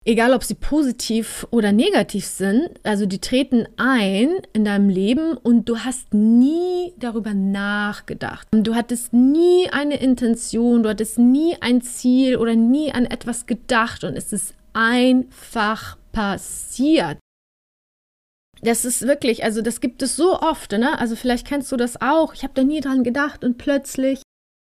egal 0.05 0.33
ob 0.33 0.43
sie 0.43 0.55
positiv 0.55 1.47
oder 1.51 1.71
negativ 1.71 2.25
sind, 2.25 2.69
also 2.83 3.05
die 3.05 3.19
treten 3.19 3.67
ein 3.77 4.29
in 4.53 4.65
deinem 4.65 4.89
Leben 4.89 5.37
und 5.37 5.69
du 5.69 5.79
hast 5.79 6.13
nie 6.13 6.93
darüber 6.97 7.33
nachgedacht. 7.33 8.47
Du 8.51 8.75
hattest 8.75 9.13
nie 9.13 9.69
eine 9.71 9.97
Intention, 9.97 10.83
du 10.83 10.89
hattest 10.89 11.19
nie 11.19 11.55
ein 11.61 11.81
Ziel 11.81 12.37
oder 12.37 12.55
nie 12.55 12.91
an 12.91 13.05
etwas 13.05 13.45
gedacht 13.45 14.03
und 14.03 14.15
es 14.15 14.33
ist 14.33 14.55
einfach 14.73 15.97
passiert. 16.11 17.17
Das 18.61 18.85
ist 18.85 19.01
wirklich, 19.01 19.43
also 19.43 19.61
das 19.61 19.81
gibt 19.81 20.01
es 20.01 20.15
so 20.15 20.39
oft, 20.39 20.71
ne? 20.71 20.97
Also 20.97 21.17
vielleicht 21.17 21.45
kennst 21.45 21.69
du 21.71 21.75
das 21.75 22.01
auch. 22.01 22.33
Ich 22.33 22.43
habe 22.43 22.53
da 22.53 22.63
nie 22.63 22.79
dran 22.79 23.03
gedacht 23.03 23.43
und 23.43 23.57
plötzlich 23.57 24.21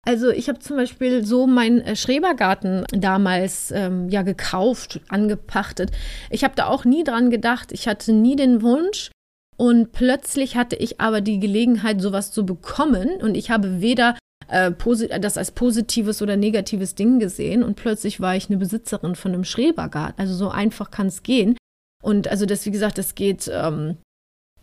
also 0.06 0.30
ich 0.30 0.48
habe 0.48 0.58
zum 0.60 0.76
Beispiel 0.76 1.24
so 1.24 1.46
meinen 1.46 1.80
äh, 1.82 1.94
Schrebergarten 1.94 2.84
damals 2.90 3.70
ähm, 3.70 4.08
ja 4.08 4.22
gekauft, 4.22 5.00
angepachtet. 5.08 5.90
Ich 6.30 6.42
habe 6.42 6.54
da 6.56 6.66
auch 6.66 6.84
nie 6.84 7.04
dran 7.04 7.30
gedacht. 7.30 7.70
Ich 7.72 7.86
hatte 7.86 8.12
nie 8.12 8.36
den 8.36 8.62
Wunsch. 8.62 9.10
Und 9.58 9.92
plötzlich 9.92 10.56
hatte 10.56 10.74
ich 10.76 11.02
aber 11.02 11.20
die 11.20 11.38
Gelegenheit, 11.38 12.00
sowas 12.00 12.32
zu 12.32 12.46
bekommen. 12.46 13.20
Und 13.20 13.36
ich 13.36 13.50
habe 13.50 13.82
weder 13.82 14.16
äh, 14.48 14.72
das 15.20 15.36
als 15.36 15.50
positives 15.50 16.22
oder 16.22 16.36
negatives 16.36 16.94
Ding 16.94 17.18
gesehen. 17.18 17.62
Und 17.62 17.76
plötzlich 17.76 18.20
war 18.20 18.34
ich 18.36 18.48
eine 18.48 18.56
Besitzerin 18.56 19.16
von 19.16 19.34
einem 19.34 19.44
Schrebergarten. 19.44 20.18
Also 20.18 20.34
so 20.34 20.48
einfach 20.48 20.90
kann 20.90 21.08
es 21.08 21.22
gehen. 21.22 21.58
Und 22.02 22.28
also 22.28 22.46
das, 22.46 22.64
wie 22.64 22.70
gesagt, 22.70 22.96
das 22.96 23.14
geht 23.14 23.50
ähm, 23.52 23.98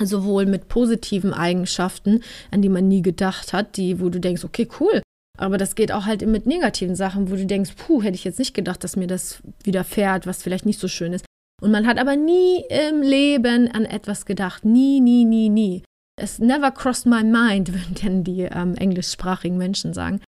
sowohl 0.01 0.47
mit 0.47 0.67
positiven 0.67 1.31
Eigenschaften, 1.31 2.23
an 2.49 2.63
die 2.63 2.69
man 2.69 2.87
nie 2.87 3.03
gedacht 3.03 3.53
hat, 3.53 3.77
die, 3.77 3.99
wo 4.01 4.09
du 4.09 4.19
denkst, 4.19 4.43
okay, 4.43 4.67
cool. 4.79 5.03
Aber 5.37 5.57
das 5.57 5.75
geht 5.75 5.91
auch 5.91 6.05
halt 6.05 6.25
mit 6.25 6.47
negativen 6.47 6.95
Sachen, 6.95 7.29
wo 7.29 7.35
du 7.35 7.45
denkst, 7.45 7.73
puh, 7.77 8.01
hätte 8.01 8.15
ich 8.15 8.23
jetzt 8.23 8.39
nicht 8.39 8.53
gedacht, 8.53 8.83
dass 8.83 8.95
mir 8.95 9.07
das 9.07 9.41
widerfährt, 9.63 10.25
was 10.25 10.41
vielleicht 10.41 10.65
nicht 10.65 10.79
so 10.79 10.87
schön 10.87 11.13
ist. 11.13 11.25
Und 11.61 11.71
man 11.71 11.87
hat 11.87 11.99
aber 11.99 12.15
nie 12.15 12.63
im 12.69 13.01
Leben 13.01 13.69
an 13.71 13.85
etwas 13.85 14.25
gedacht. 14.25 14.65
Nie, 14.65 14.99
nie, 14.99 15.25
nie, 15.25 15.49
nie. 15.49 15.83
Es 16.19 16.39
never 16.39 16.71
crossed 16.71 17.05
my 17.05 17.23
mind, 17.23 17.73
würden 18.01 18.23
die 18.23 18.41
ähm, 18.41 18.75
englischsprachigen 18.75 19.57
Menschen 19.57 19.93
sagen. 19.93 20.21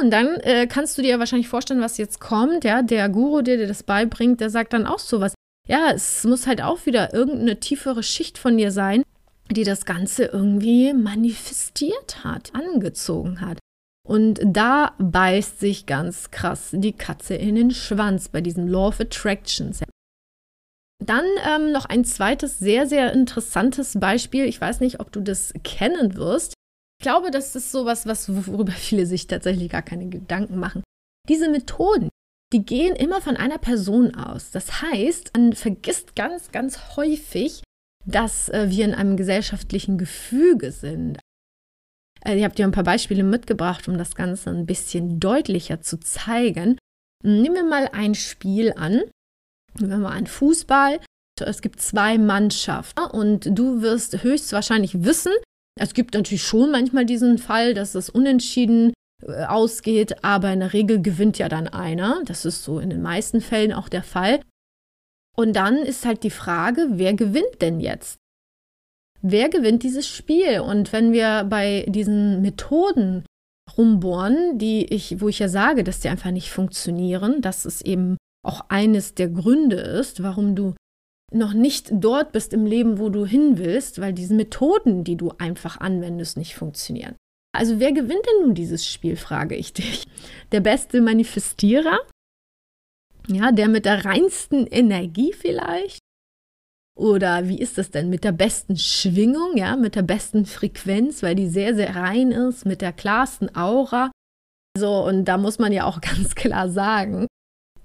Und 0.00 0.10
dann 0.10 0.36
äh, 0.40 0.66
kannst 0.66 0.98
du 0.98 1.02
dir 1.02 1.18
wahrscheinlich 1.18 1.48
vorstellen, 1.48 1.80
was 1.80 1.96
jetzt 1.96 2.20
kommt. 2.20 2.64
Ja, 2.64 2.82
der 2.82 3.08
Guru, 3.08 3.42
der 3.42 3.56
dir 3.56 3.66
das 3.66 3.82
beibringt, 3.82 4.40
der 4.40 4.50
sagt 4.50 4.72
dann 4.72 4.86
auch 4.86 4.98
sowas. 4.98 5.34
Ja, 5.68 5.90
es 5.94 6.24
muss 6.24 6.46
halt 6.46 6.62
auch 6.62 6.84
wieder 6.86 7.14
irgendeine 7.14 7.58
tiefere 7.58 8.02
Schicht 8.02 8.38
von 8.38 8.56
dir 8.56 8.70
sein, 8.70 9.02
die 9.50 9.64
das 9.64 9.84
Ganze 9.84 10.26
irgendwie 10.26 10.92
manifestiert 10.92 12.24
hat, 12.24 12.52
angezogen 12.54 13.40
hat. 13.40 13.58
Und 14.06 14.40
da 14.44 14.94
beißt 14.98 15.58
sich 15.58 15.86
ganz 15.86 16.30
krass 16.30 16.70
die 16.72 16.92
Katze 16.92 17.34
in 17.34 17.56
den 17.56 17.72
Schwanz 17.72 18.28
bei 18.28 18.40
diesem 18.40 18.68
Law 18.68 18.88
of 18.88 19.00
Attractions. 19.00 19.82
Dann 21.04 21.24
ähm, 21.44 21.72
noch 21.72 21.86
ein 21.86 22.04
zweites 22.04 22.58
sehr, 22.58 22.86
sehr 22.86 23.12
interessantes 23.12 23.98
Beispiel. 23.98 24.44
Ich 24.44 24.60
weiß 24.60 24.80
nicht, 24.80 25.00
ob 25.00 25.10
du 25.10 25.20
das 25.20 25.52
kennen 25.64 26.16
wirst. 26.16 26.54
Ich 26.98 27.02
glaube, 27.02 27.30
das 27.30 27.54
ist 27.56 27.72
sowas, 27.72 28.06
was, 28.06 28.28
worüber 28.48 28.72
viele 28.76 29.06
sich 29.06 29.26
tatsächlich 29.26 29.70
gar 29.70 29.82
keine 29.82 30.06
Gedanken 30.06 30.58
machen. 30.58 30.84
Diese 31.28 31.50
Methoden, 31.50 32.08
die 32.52 32.64
gehen 32.64 32.94
immer 32.94 33.20
von 33.20 33.36
einer 33.36 33.58
Person 33.58 34.14
aus. 34.14 34.52
Das 34.52 34.82
heißt, 34.82 35.36
man 35.36 35.52
vergisst 35.52 36.14
ganz, 36.14 36.52
ganz 36.52 36.96
häufig, 36.96 37.64
dass 38.06 38.48
äh, 38.50 38.66
wir 38.70 38.84
in 38.84 38.94
einem 38.94 39.16
gesellschaftlichen 39.16 39.98
Gefüge 39.98 40.70
sind. 40.70 41.18
Äh, 42.24 42.36
ich 42.36 42.44
habe 42.44 42.54
dir 42.54 42.64
ein 42.64 42.72
paar 42.72 42.84
Beispiele 42.84 43.22
mitgebracht, 43.22 43.88
um 43.88 43.98
das 43.98 44.14
Ganze 44.14 44.50
ein 44.50 44.66
bisschen 44.66 45.20
deutlicher 45.20 45.80
zu 45.80 45.98
zeigen. 45.98 46.78
Nehmen 47.22 47.54
wir 47.54 47.64
mal 47.64 47.88
ein 47.92 48.14
Spiel 48.14 48.72
an. 48.76 49.02
Nehmen 49.78 49.90
wir 49.90 49.98
mal 49.98 50.12
einen 50.12 50.26
Fußball. 50.26 51.00
Es 51.40 51.60
gibt 51.60 51.80
zwei 51.80 52.16
Mannschaften 52.16 53.04
und 53.04 53.46
du 53.58 53.82
wirst 53.82 54.22
höchstwahrscheinlich 54.22 55.04
wissen, 55.04 55.32
es 55.78 55.92
gibt 55.92 56.14
natürlich 56.14 56.42
schon 56.42 56.70
manchmal 56.70 57.04
diesen 57.04 57.38
Fall, 57.38 57.74
dass 57.74 57.94
es 57.94 58.08
unentschieden 58.08 58.94
äh, 59.22 59.44
ausgeht, 59.44 60.24
aber 60.24 60.52
in 60.52 60.60
der 60.60 60.72
Regel 60.72 61.02
gewinnt 61.02 61.38
ja 61.38 61.48
dann 61.48 61.68
einer. 61.68 62.22
Das 62.24 62.44
ist 62.44 62.64
so 62.64 62.78
in 62.78 62.90
den 62.90 63.02
meisten 63.02 63.40
Fällen 63.40 63.72
auch 63.72 63.88
der 63.88 64.02
Fall. 64.02 64.40
Und 65.36 65.54
dann 65.54 65.76
ist 65.76 66.06
halt 66.06 66.22
die 66.22 66.30
Frage, 66.30 66.88
wer 66.92 67.12
gewinnt 67.12 67.60
denn 67.60 67.78
jetzt? 67.80 68.16
Wer 69.28 69.48
gewinnt 69.48 69.82
dieses 69.82 70.06
Spiel? 70.06 70.60
Und 70.60 70.92
wenn 70.92 71.12
wir 71.12 71.44
bei 71.48 71.84
diesen 71.88 72.42
Methoden 72.42 73.24
rumbohren, 73.76 74.56
die 74.58 74.84
ich, 74.84 75.20
wo 75.20 75.28
ich 75.28 75.40
ja 75.40 75.48
sage, 75.48 75.82
dass 75.82 75.98
die 75.98 76.08
einfach 76.08 76.30
nicht 76.30 76.52
funktionieren, 76.52 77.42
dass 77.42 77.64
es 77.64 77.82
eben 77.82 78.16
auch 78.46 78.66
eines 78.68 79.14
der 79.14 79.28
Gründe 79.28 79.76
ist, 79.76 80.22
warum 80.22 80.54
du 80.54 80.74
noch 81.32 81.54
nicht 81.54 81.88
dort 81.90 82.30
bist 82.30 82.52
im 82.52 82.66
Leben, 82.66 83.00
wo 83.00 83.08
du 83.08 83.26
hin 83.26 83.58
willst, 83.58 84.00
weil 84.00 84.12
diese 84.12 84.34
Methoden, 84.34 85.02
die 85.02 85.16
du 85.16 85.32
einfach 85.38 85.80
anwendest, 85.80 86.36
nicht 86.36 86.54
funktionieren. 86.54 87.16
Also 87.52 87.80
wer 87.80 87.90
gewinnt 87.90 88.24
denn 88.26 88.46
nun 88.46 88.54
dieses 88.54 88.86
Spiel, 88.86 89.16
frage 89.16 89.56
ich 89.56 89.72
dich. 89.72 90.04
Der 90.52 90.60
beste 90.60 91.00
Manifestierer? 91.00 91.98
Ja, 93.26 93.50
der 93.50 93.66
mit 93.66 93.86
der 93.86 94.04
reinsten 94.04 94.68
Energie 94.68 95.32
vielleicht? 95.32 95.98
Oder 96.96 97.46
wie 97.46 97.60
ist 97.60 97.76
das 97.76 97.90
denn 97.90 98.08
mit 98.08 98.24
der 98.24 98.32
besten 98.32 98.76
Schwingung, 98.76 99.56
ja, 99.56 99.76
mit 99.76 99.94
der 99.94 100.02
besten 100.02 100.46
Frequenz, 100.46 101.22
weil 101.22 101.34
die 101.34 101.46
sehr, 101.46 101.74
sehr 101.74 101.94
rein 101.94 102.32
ist, 102.32 102.64
mit 102.64 102.80
der 102.80 102.92
klarsten 102.92 103.54
Aura? 103.54 104.10
So, 104.78 105.04
und 105.04 105.26
da 105.26 105.36
muss 105.36 105.58
man 105.58 105.72
ja 105.72 105.84
auch 105.84 106.00
ganz 106.00 106.34
klar 106.34 106.70
sagen, 106.70 107.26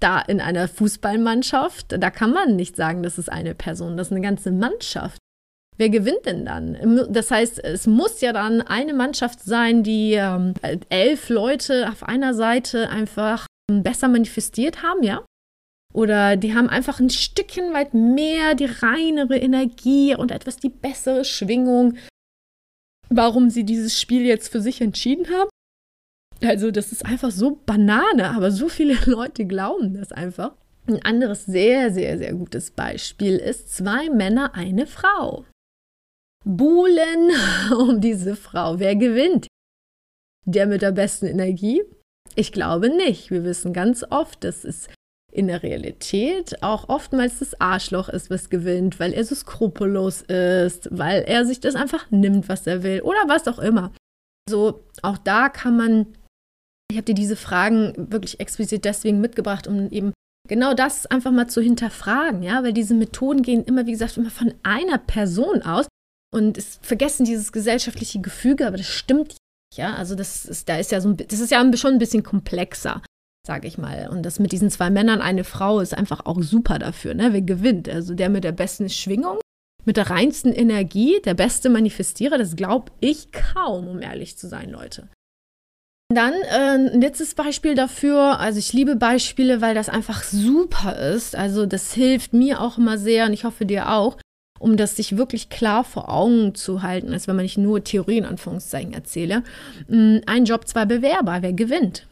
da 0.00 0.20
in 0.20 0.40
einer 0.40 0.66
Fußballmannschaft, 0.66 1.94
da 1.98 2.10
kann 2.10 2.32
man 2.32 2.56
nicht 2.56 2.74
sagen, 2.74 3.02
das 3.02 3.18
ist 3.18 3.30
eine 3.30 3.54
Person, 3.54 3.96
das 3.96 4.08
ist 4.08 4.12
eine 4.12 4.22
ganze 4.22 4.50
Mannschaft. 4.50 5.18
Wer 5.76 5.90
gewinnt 5.90 6.26
denn 6.26 6.44
dann? 6.44 7.06
Das 7.10 7.30
heißt, 7.30 7.62
es 7.64 7.86
muss 7.86 8.20
ja 8.20 8.32
dann 8.32 8.60
eine 8.62 8.94
Mannschaft 8.94 9.40
sein, 9.40 9.82
die 9.82 10.12
ähm, 10.12 10.54
elf 10.88 11.28
Leute 11.28 11.88
auf 11.90 12.02
einer 12.02 12.34
Seite 12.34 12.90
einfach 12.90 13.46
besser 13.70 14.08
manifestiert 14.08 14.82
haben, 14.82 15.02
ja? 15.02 15.24
Oder 15.92 16.36
die 16.36 16.54
haben 16.54 16.68
einfach 16.68 17.00
ein 17.00 17.10
Stückchen 17.10 17.72
weit 17.74 17.92
mehr 17.92 18.54
die 18.54 18.64
reinere 18.64 19.36
Energie 19.36 20.14
und 20.16 20.30
etwas 20.30 20.56
die 20.56 20.70
bessere 20.70 21.24
Schwingung, 21.24 21.96
warum 23.10 23.50
sie 23.50 23.64
dieses 23.64 24.00
Spiel 24.00 24.24
jetzt 24.24 24.50
für 24.50 24.62
sich 24.62 24.80
entschieden 24.80 25.26
haben. 25.30 25.50
Also 26.42 26.70
das 26.70 26.92
ist 26.92 27.04
einfach 27.04 27.30
so 27.30 27.60
Banane, 27.66 28.30
aber 28.30 28.50
so 28.50 28.68
viele 28.68 28.94
Leute 29.06 29.44
glauben 29.44 29.94
das 29.94 30.12
einfach. 30.12 30.54
Ein 30.86 31.02
anderes 31.04 31.46
sehr, 31.46 31.92
sehr, 31.92 32.18
sehr 32.18 32.34
gutes 32.34 32.70
Beispiel 32.72 33.36
ist 33.36 33.74
zwei 33.74 34.10
Männer, 34.10 34.54
eine 34.54 34.86
Frau. 34.86 35.44
Buhlen 36.44 37.30
um 37.78 38.00
diese 38.00 38.34
Frau. 38.34 38.80
Wer 38.80 38.96
gewinnt? 38.96 39.46
Der 40.44 40.66
mit 40.66 40.82
der 40.82 40.90
besten 40.90 41.26
Energie? 41.26 41.82
Ich 42.34 42.50
glaube 42.50 42.88
nicht. 42.88 43.30
Wir 43.30 43.44
wissen 43.44 43.72
ganz 43.72 44.04
oft, 44.10 44.42
dass 44.42 44.64
es 44.64 44.88
in 45.32 45.48
der 45.48 45.62
Realität 45.62 46.62
auch 46.62 46.88
oftmals 46.88 47.38
das 47.38 47.60
Arschloch 47.60 48.08
ist, 48.08 48.30
was 48.30 48.50
gewinnt, 48.50 49.00
weil 49.00 49.12
er 49.12 49.24
so 49.24 49.34
skrupellos 49.34 50.22
ist, 50.22 50.88
weil 50.90 51.22
er 51.22 51.44
sich 51.44 51.58
das 51.60 51.74
einfach 51.74 52.10
nimmt, 52.10 52.48
was 52.48 52.66
er 52.66 52.82
will 52.82 53.00
oder 53.00 53.20
was 53.26 53.48
auch 53.48 53.58
immer. 53.58 53.92
So, 54.48 54.84
auch 55.02 55.18
da 55.18 55.48
kann 55.48 55.76
man 55.76 56.06
ich 56.92 56.98
habe 56.98 57.06
dir 57.06 57.14
diese 57.14 57.36
Fragen 57.36 57.94
wirklich 57.96 58.38
explizit 58.38 58.84
deswegen 58.84 59.20
mitgebracht, 59.20 59.66
um 59.66 59.90
eben 59.90 60.12
genau 60.46 60.74
das 60.74 61.06
einfach 61.06 61.32
mal 61.32 61.48
zu 61.48 61.62
hinterfragen, 61.62 62.42
ja, 62.42 62.62
weil 62.62 62.74
diese 62.74 62.92
Methoden 62.92 63.42
gehen 63.42 63.64
immer, 63.64 63.86
wie 63.86 63.92
gesagt, 63.92 64.18
immer 64.18 64.30
von 64.30 64.52
einer 64.62 64.98
Person 64.98 65.62
aus 65.62 65.86
und 66.34 66.58
es 66.58 66.78
vergessen 66.82 67.24
dieses 67.24 67.50
gesellschaftliche 67.50 68.20
Gefüge, 68.20 68.66
aber 68.66 68.76
das 68.76 68.88
stimmt 68.88 69.36
ja, 69.74 69.94
also 69.94 70.14
das 70.14 70.44
ist, 70.44 70.68
da 70.68 70.76
ist 70.76 70.92
ja 70.92 71.00
so, 71.00 71.14
das 71.14 71.40
ist 71.40 71.50
ja 71.50 71.76
schon 71.76 71.92
ein 71.94 71.98
bisschen 71.98 72.22
komplexer, 72.22 73.02
sage 73.46 73.66
ich 73.66 73.78
mal. 73.78 74.08
Und 74.08 74.24
das 74.24 74.38
mit 74.38 74.52
diesen 74.52 74.70
zwei 74.70 74.90
Männern, 74.90 75.20
eine 75.20 75.44
Frau, 75.44 75.80
ist 75.80 75.96
einfach 75.96 76.26
auch 76.26 76.42
super 76.42 76.78
dafür, 76.78 77.14
ne? 77.14 77.32
Wer 77.32 77.42
gewinnt? 77.42 77.88
Also 77.88 78.14
der 78.14 78.28
mit 78.28 78.44
der 78.44 78.52
besten 78.52 78.88
Schwingung, 78.88 79.38
mit 79.84 79.96
der 79.96 80.10
reinsten 80.10 80.52
Energie, 80.52 81.20
der 81.24 81.34
beste 81.34 81.68
Manifestierer, 81.68 82.38
das 82.38 82.56
glaube 82.56 82.92
ich 83.00 83.32
kaum, 83.32 83.88
um 83.88 84.00
ehrlich 84.00 84.38
zu 84.38 84.48
sein, 84.48 84.70
Leute. 84.70 85.08
Dann 86.14 86.34
äh, 86.34 86.88
ein 86.88 87.00
letztes 87.00 87.34
Beispiel 87.34 87.74
dafür. 87.74 88.38
Also 88.38 88.58
ich 88.58 88.72
liebe 88.72 88.96
Beispiele, 88.96 89.60
weil 89.60 89.74
das 89.74 89.88
einfach 89.88 90.22
super 90.22 90.96
ist. 90.96 91.34
Also 91.34 91.66
das 91.66 91.94
hilft 91.94 92.34
mir 92.34 92.60
auch 92.60 92.78
immer 92.78 92.98
sehr 92.98 93.26
und 93.26 93.32
ich 93.32 93.44
hoffe 93.44 93.64
dir 93.64 93.90
auch, 93.90 94.18
um 94.60 94.76
das 94.76 94.94
sich 94.96 95.16
wirklich 95.16 95.48
klar 95.48 95.84
vor 95.84 96.10
Augen 96.10 96.54
zu 96.54 96.82
halten, 96.82 97.12
als 97.12 97.26
wenn 97.26 97.36
man 97.36 97.44
nicht 97.44 97.58
nur 97.58 97.82
Theorien 97.82 98.26
Anführungszeichen 98.26 98.92
erzähle. 98.92 99.42
Mm, 99.88 100.18
ein 100.26 100.44
Job, 100.44 100.68
zwei 100.68 100.84
Bewerber, 100.84 101.38
wer 101.40 101.52
gewinnt? 101.52 102.06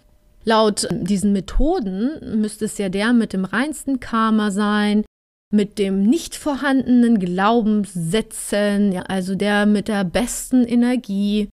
Laut 0.44 0.88
diesen 0.90 1.32
Methoden 1.32 2.40
müsste 2.40 2.64
es 2.64 2.78
ja 2.78 2.88
der 2.88 3.12
mit 3.12 3.32
dem 3.32 3.44
reinsten 3.44 4.00
Karma 4.00 4.50
sein, 4.50 5.04
mit 5.52 5.78
dem 5.78 6.02
nicht 6.02 6.36
vorhandenen 6.36 7.18
Glaubenssätzen, 7.18 8.92
ja, 8.92 9.02
also 9.02 9.34
der 9.34 9.66
mit 9.66 9.88
der 9.88 10.04
besten 10.04 10.64
Energie, 10.64 11.50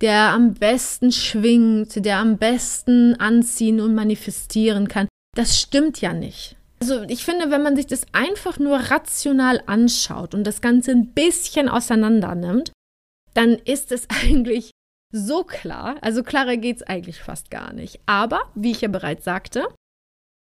der 0.00 0.32
am 0.32 0.54
besten 0.54 1.10
schwingt, 1.10 2.04
der 2.04 2.18
am 2.18 2.36
besten 2.38 3.14
anziehen 3.18 3.80
und 3.80 3.94
manifestieren 3.94 4.88
kann. 4.88 5.08
Das 5.34 5.58
stimmt 5.58 6.00
ja 6.00 6.12
nicht. 6.12 6.56
Also 6.80 7.02
ich 7.04 7.24
finde, 7.24 7.50
wenn 7.50 7.62
man 7.62 7.76
sich 7.76 7.86
das 7.86 8.02
einfach 8.12 8.58
nur 8.58 8.76
rational 8.76 9.62
anschaut 9.66 10.34
und 10.34 10.44
das 10.44 10.60
Ganze 10.60 10.90
ein 10.90 11.12
bisschen 11.14 11.68
auseinander 11.68 12.34
nimmt, 12.34 12.72
dann 13.32 13.54
ist 13.54 13.90
es 13.90 14.06
eigentlich 14.22 14.70
so 15.14 15.44
klar. 15.44 15.96
Also 16.00 16.22
klarer 16.22 16.56
geht 16.56 16.76
es 16.76 16.82
eigentlich 16.82 17.20
fast 17.20 17.50
gar 17.50 17.72
nicht. 17.72 18.00
Aber, 18.06 18.42
wie 18.54 18.72
ich 18.72 18.80
ja 18.80 18.88
bereits 18.88 19.24
sagte, 19.24 19.66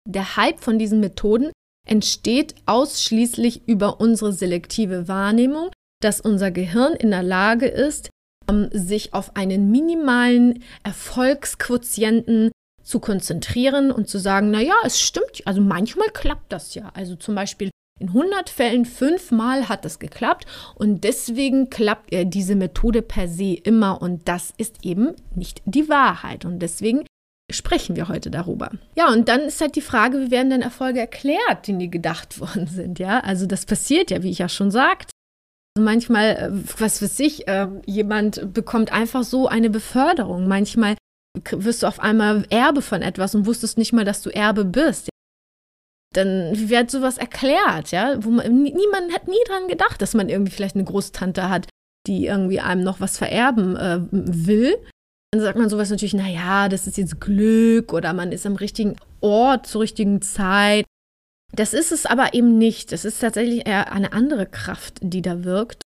der 0.07 0.37
Hype 0.37 0.61
von 0.61 0.79
diesen 0.79 1.00
Methoden 1.00 1.52
entsteht 1.87 2.55
ausschließlich 2.66 3.68
über 3.68 4.00
unsere 4.00 4.33
selektive 4.33 5.09
Wahrnehmung, 5.09 5.70
dass 6.02 6.20
unser 6.20 6.50
Gehirn 6.50 6.94
in 6.94 7.11
der 7.11 7.22
Lage 7.22 7.66
ist, 7.66 8.11
ähm, 8.50 8.68
sich 8.72 9.14
auf 9.14 9.37
einen 9.37 9.70
minimalen 9.70 10.64
Erfolgsquotienten 10.83 12.50
zu 12.83 13.00
konzentrieren 13.00 13.90
und 13.90 14.09
zu 14.09 14.18
sagen, 14.18 14.50
naja, 14.50 14.74
es 14.85 15.00
stimmt, 15.00 15.42
also 15.44 15.61
manchmal 15.61 16.09
klappt 16.09 16.52
das 16.52 16.74
ja. 16.74 16.90
Also 16.94 17.16
zum 17.16 17.35
Beispiel 17.35 17.70
in 17.98 18.09
100 18.09 18.50
Fällen 18.50 18.85
fünfmal 18.85 19.68
hat 19.68 19.85
das 19.85 19.98
geklappt 19.98 20.46
und 20.74 21.04
deswegen 21.04 21.70
klappt 21.70 22.12
äh, 22.12 22.26
diese 22.26 22.54
Methode 22.54 23.02
per 23.02 23.28
se 23.28 23.54
immer 23.54 24.02
und 24.02 24.28
das 24.28 24.52
ist 24.59 24.85
eben 24.85 25.14
nicht 25.35 25.62
die 25.64 25.88
Wahrheit 25.88 26.44
und 26.44 26.59
deswegen 26.59 27.04
sprechen 27.50 27.96
wir 27.96 28.09
heute 28.09 28.30
darüber. 28.30 28.70
Ja, 28.96 29.12
und 29.12 29.28
dann 29.28 29.40
ist 29.42 29.61
halt 29.61 29.76
die 29.76 29.80
Frage, 29.80 30.20
wie 30.20 30.30
werden 30.30 30.50
denn 30.50 30.62
Erfolge 30.62 31.00
erklärt, 31.00 31.66
die 31.66 31.72
nie 31.72 31.90
gedacht 31.90 32.40
worden 32.40 32.66
sind, 32.66 32.98
ja? 32.98 33.20
Also 33.20 33.46
das 33.46 33.66
passiert 33.66 34.11
ja, 34.11 34.22
wie 34.22 34.30
ich 34.30 34.38
ja 34.38 34.48
schon 34.48 34.70
sagte. 34.70 35.11
Manchmal, 35.78 36.37
äh, 36.37 36.50
was 36.78 37.02
weiß 37.02 37.20
ich, 37.20 37.48
äh, 37.48 37.68
jemand 37.87 38.52
bekommt 38.52 38.92
einfach 38.92 39.24
so 39.24 39.46
eine 39.46 39.70
Beförderung. 39.70 40.48
Manchmal 40.48 40.96
wirst 41.50 41.82
du 41.82 41.87
auf 41.87 42.00
einmal 42.00 42.46
Erbe 42.50 42.82
von 42.82 43.02
etwas 43.02 43.35
und 43.35 43.46
wusstest 43.46 43.76
nicht 43.78 43.92
mal, 43.92 44.04
dass 44.04 44.22
du 44.22 44.30
Erbe 44.30 44.64
bist. 44.64 45.11
Dann 46.16 46.68
wird 46.70 46.90
sowas 46.90 47.18
erklärt, 47.18 47.90
ja, 47.90 48.16
wo 48.24 48.31
man, 48.31 48.62
niemand 48.62 49.12
hat 49.12 49.29
nie 49.29 49.42
dran 49.46 49.68
gedacht, 49.68 50.00
dass 50.00 50.14
man 50.14 50.31
irgendwie 50.31 50.52
vielleicht 50.52 50.74
eine 50.74 50.85
Großtante 50.85 51.50
hat, 51.50 51.68
die 52.07 52.26
irgendwie 52.26 52.61
einem 52.61 52.83
noch 52.83 53.00
was 53.00 53.18
vererben 53.18 53.76
äh, 53.76 54.00
will. 54.11 54.76
Dann 55.33 55.42
sagt 55.42 55.59
man 55.59 55.68
sowas 55.68 55.90
natürlich, 55.90 56.14
naja, 56.14 56.70
das 56.70 56.87
ist 56.87 56.96
jetzt 56.96 57.20
Glück 57.20 57.92
oder 57.92 58.14
man 58.14 58.33
ist 58.33 58.46
am 58.46 58.57
richtigen 58.57 58.96
Ort 59.20 59.66
zur 59.66 59.83
richtigen 59.83 60.22
Zeit. 60.22 60.87
Das 61.52 61.74
ist 61.74 61.92
es 61.92 62.07
aber 62.07 62.33
eben 62.33 62.57
nicht. 62.57 62.92
Es 62.92 63.05
ist 63.05 63.20
tatsächlich 63.20 63.66
eher 63.66 63.92
eine 63.92 64.12
andere 64.12 64.46
Kraft, 64.46 64.98
die 65.02 65.22
da 65.22 65.44
wirkt. 65.44 65.83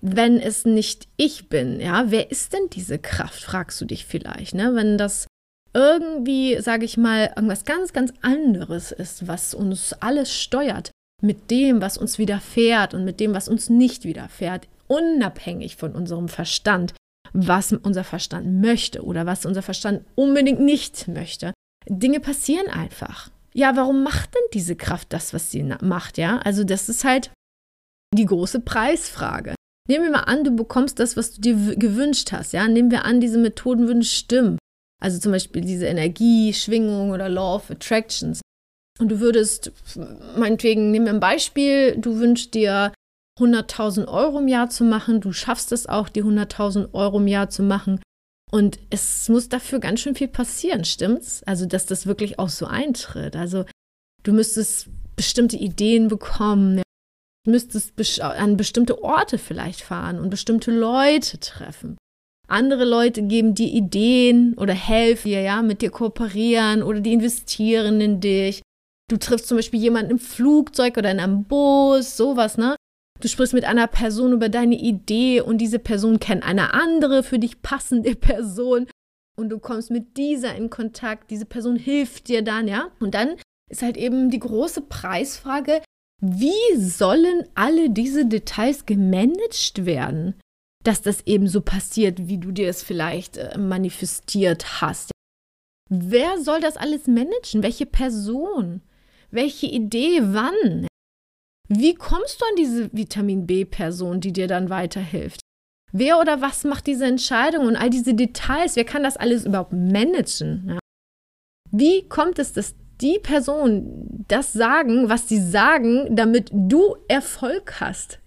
Wenn 0.00 0.40
es 0.40 0.64
nicht 0.64 1.06
ich 1.16 1.48
bin, 1.48 1.78
ja, 1.78 2.10
wer 2.10 2.32
ist 2.32 2.52
denn 2.52 2.68
diese 2.72 2.98
Kraft, 2.98 3.44
fragst 3.44 3.80
du 3.80 3.84
dich 3.84 4.06
vielleicht, 4.06 4.54
ne? 4.54 4.74
Wenn 4.74 4.98
das 4.98 5.28
irgendwie, 5.74 6.60
sage 6.60 6.84
ich 6.84 6.96
mal, 6.96 7.32
irgendwas 7.34 7.64
ganz, 7.64 7.92
ganz 7.92 8.12
anderes 8.22 8.92
ist, 8.92 9.26
was 9.26 9.54
uns 9.54 9.94
alles 9.94 10.32
steuert, 10.34 10.90
mit 11.22 11.50
dem, 11.50 11.80
was 11.80 11.98
uns 11.98 12.18
widerfährt 12.18 12.94
und 12.94 13.04
mit 13.04 13.20
dem, 13.20 13.34
was 13.34 13.48
uns 13.48 13.70
nicht 13.70 14.04
widerfährt, 14.04 14.68
unabhängig 14.88 15.76
von 15.76 15.92
unserem 15.92 16.28
Verstand, 16.28 16.94
was 17.32 17.72
unser 17.72 18.04
Verstand 18.04 18.60
möchte 18.60 19.02
oder 19.04 19.24
was 19.24 19.46
unser 19.46 19.62
Verstand 19.62 20.04
unbedingt 20.14 20.60
nicht 20.60 21.08
möchte. 21.08 21.52
Dinge 21.88 22.20
passieren 22.20 22.68
einfach 22.68 23.30
ja, 23.54 23.76
warum 23.76 24.02
macht 24.02 24.34
denn 24.34 24.42
diese 24.54 24.76
Kraft 24.76 25.12
das, 25.12 25.34
was 25.34 25.50
sie 25.50 25.62
macht, 25.62 26.18
ja? 26.18 26.38
Also 26.38 26.64
das 26.64 26.88
ist 26.88 27.04
halt 27.04 27.30
die 28.14 28.24
große 28.24 28.60
Preisfrage. 28.60 29.54
Nehmen 29.88 30.04
wir 30.04 30.12
mal 30.12 30.20
an, 30.20 30.44
du 30.44 30.52
bekommst 30.52 30.98
das, 30.98 31.16
was 31.16 31.34
du 31.34 31.40
dir 31.40 31.76
gewünscht 31.76 32.32
hast, 32.32 32.52
ja? 32.52 32.66
Nehmen 32.66 32.90
wir 32.90 33.04
an, 33.04 33.20
diese 33.20 33.38
Methoden 33.38 33.86
würden 33.86 34.04
stimmen. 34.04 34.58
Also 35.02 35.18
zum 35.18 35.32
Beispiel 35.32 35.62
diese 35.62 35.86
Energie, 35.86 36.54
Schwingung 36.54 37.10
oder 37.10 37.28
Law 37.28 37.56
of 37.56 37.70
Attractions. 37.70 38.40
Und 39.00 39.08
du 39.08 39.20
würdest, 39.20 39.72
meinetwegen, 40.36 40.90
nehmen 40.90 41.06
wir 41.06 41.14
ein 41.14 41.20
Beispiel, 41.20 41.96
du 41.96 42.18
wünschst 42.18 42.54
dir 42.54 42.92
100.000 43.40 44.06
Euro 44.06 44.38
im 44.38 44.48
Jahr 44.48 44.70
zu 44.70 44.84
machen, 44.84 45.20
du 45.20 45.32
schaffst 45.32 45.72
es 45.72 45.88
auch, 45.88 46.08
die 46.08 46.22
100.000 46.22 46.92
Euro 46.92 47.18
im 47.18 47.26
Jahr 47.26 47.48
zu 47.48 47.62
machen 47.62 48.00
und 48.52 48.78
es 48.90 49.30
muss 49.30 49.48
dafür 49.48 49.80
ganz 49.80 50.00
schön 50.00 50.14
viel 50.14 50.28
passieren, 50.28 50.84
stimmt's? 50.84 51.42
Also, 51.44 51.64
dass 51.64 51.86
das 51.86 52.06
wirklich 52.06 52.38
auch 52.38 52.50
so 52.50 52.66
eintritt. 52.66 53.34
Also, 53.34 53.64
du 54.22 54.32
müsstest 54.32 54.88
bestimmte 55.16 55.56
Ideen 55.56 56.08
bekommen, 56.08 56.82
du 57.44 57.50
müsstest 57.50 58.20
an 58.20 58.58
bestimmte 58.58 59.02
Orte 59.02 59.38
vielleicht 59.38 59.80
fahren 59.80 60.20
und 60.20 60.28
bestimmte 60.28 60.70
Leute 60.70 61.40
treffen. 61.40 61.96
Andere 62.48 62.84
Leute 62.84 63.22
geben 63.22 63.54
dir 63.54 63.68
Ideen 63.68 64.54
oder 64.58 64.74
helfen 64.74 65.28
dir, 65.28 65.40
ja, 65.40 65.62
mit 65.62 65.80
dir 65.80 65.90
kooperieren 65.90 66.82
oder 66.82 67.00
die 67.00 67.12
investieren 67.12 68.00
in 68.00 68.20
dich. 68.20 68.62
Du 69.10 69.16
triffst 69.16 69.48
zum 69.48 69.58
Beispiel 69.58 69.80
jemanden 69.80 70.12
im 70.12 70.18
Flugzeug 70.18 70.96
oder 70.96 71.10
in 71.10 71.20
einem 71.20 71.44
Bus, 71.44 72.16
sowas, 72.16 72.58
ne? 72.58 72.76
Du 73.20 73.28
sprichst 73.28 73.54
mit 73.54 73.64
einer 73.64 73.86
Person 73.86 74.32
über 74.32 74.48
deine 74.48 74.74
Idee 74.74 75.40
und 75.40 75.58
diese 75.58 75.78
Person 75.78 76.18
kennt 76.18 76.42
eine 76.42 76.74
andere 76.74 77.22
für 77.22 77.38
dich 77.38 77.62
passende 77.62 78.14
Person 78.16 78.86
und 79.36 79.48
du 79.48 79.58
kommst 79.58 79.90
mit 79.90 80.16
dieser 80.16 80.54
in 80.54 80.70
Kontakt. 80.70 81.30
Diese 81.30 81.46
Person 81.46 81.76
hilft 81.76 82.28
dir 82.28 82.42
dann, 82.42 82.68
ja? 82.68 82.90
Und 83.00 83.14
dann 83.14 83.36
ist 83.70 83.82
halt 83.82 83.96
eben 83.96 84.30
die 84.30 84.40
große 84.40 84.82
Preisfrage, 84.82 85.82
wie 86.20 86.76
sollen 86.76 87.44
alle 87.54 87.90
diese 87.90 88.26
Details 88.26 88.86
gemanagt 88.86 89.86
werden, 89.86 90.34
dass 90.82 91.02
das 91.02 91.26
eben 91.26 91.48
so 91.48 91.60
passiert, 91.60 92.28
wie 92.28 92.38
du 92.38 92.52
dir 92.52 92.68
es 92.68 92.82
vielleicht 92.82 93.36
äh, 93.36 93.56
manifestiert 93.58 94.80
hast? 94.80 95.10
Wer 95.88 96.38
soll 96.38 96.60
das 96.60 96.76
alles 96.76 97.06
managen? 97.06 97.62
Welche 97.62 97.86
Person? 97.86 98.82
Welche 99.30 99.66
Idee? 99.66 100.20
Wann? 100.22 100.86
Wie 101.68 101.94
kommst 101.94 102.40
du 102.40 102.44
an 102.46 102.56
diese 102.56 102.92
Vitamin 102.92 103.46
B-Person, 103.46 104.20
die 104.20 104.32
dir 104.32 104.46
dann 104.46 104.70
weiterhilft? 104.70 105.40
Wer 105.92 106.18
oder 106.18 106.40
was 106.40 106.64
macht 106.64 106.86
diese 106.86 107.04
Entscheidung 107.04 107.66
und 107.66 107.76
all 107.76 107.90
diese 107.90 108.14
Details? 108.14 108.76
Wer 108.76 108.84
kann 108.84 109.02
das 109.02 109.18
alles 109.18 109.44
überhaupt 109.44 109.72
managen? 109.72 110.64
Ja? 110.68 110.78
Wie 111.70 112.08
kommt 112.08 112.38
es, 112.38 112.52
dass 112.52 112.74
die 113.00 113.18
Person 113.18 114.24
das 114.28 114.52
sagen, 114.52 115.08
was 115.08 115.28
sie 115.28 115.40
sagen, 115.40 116.16
damit 116.16 116.50
du 116.52 116.96
Erfolg 117.08 117.80
hast? 117.80 118.21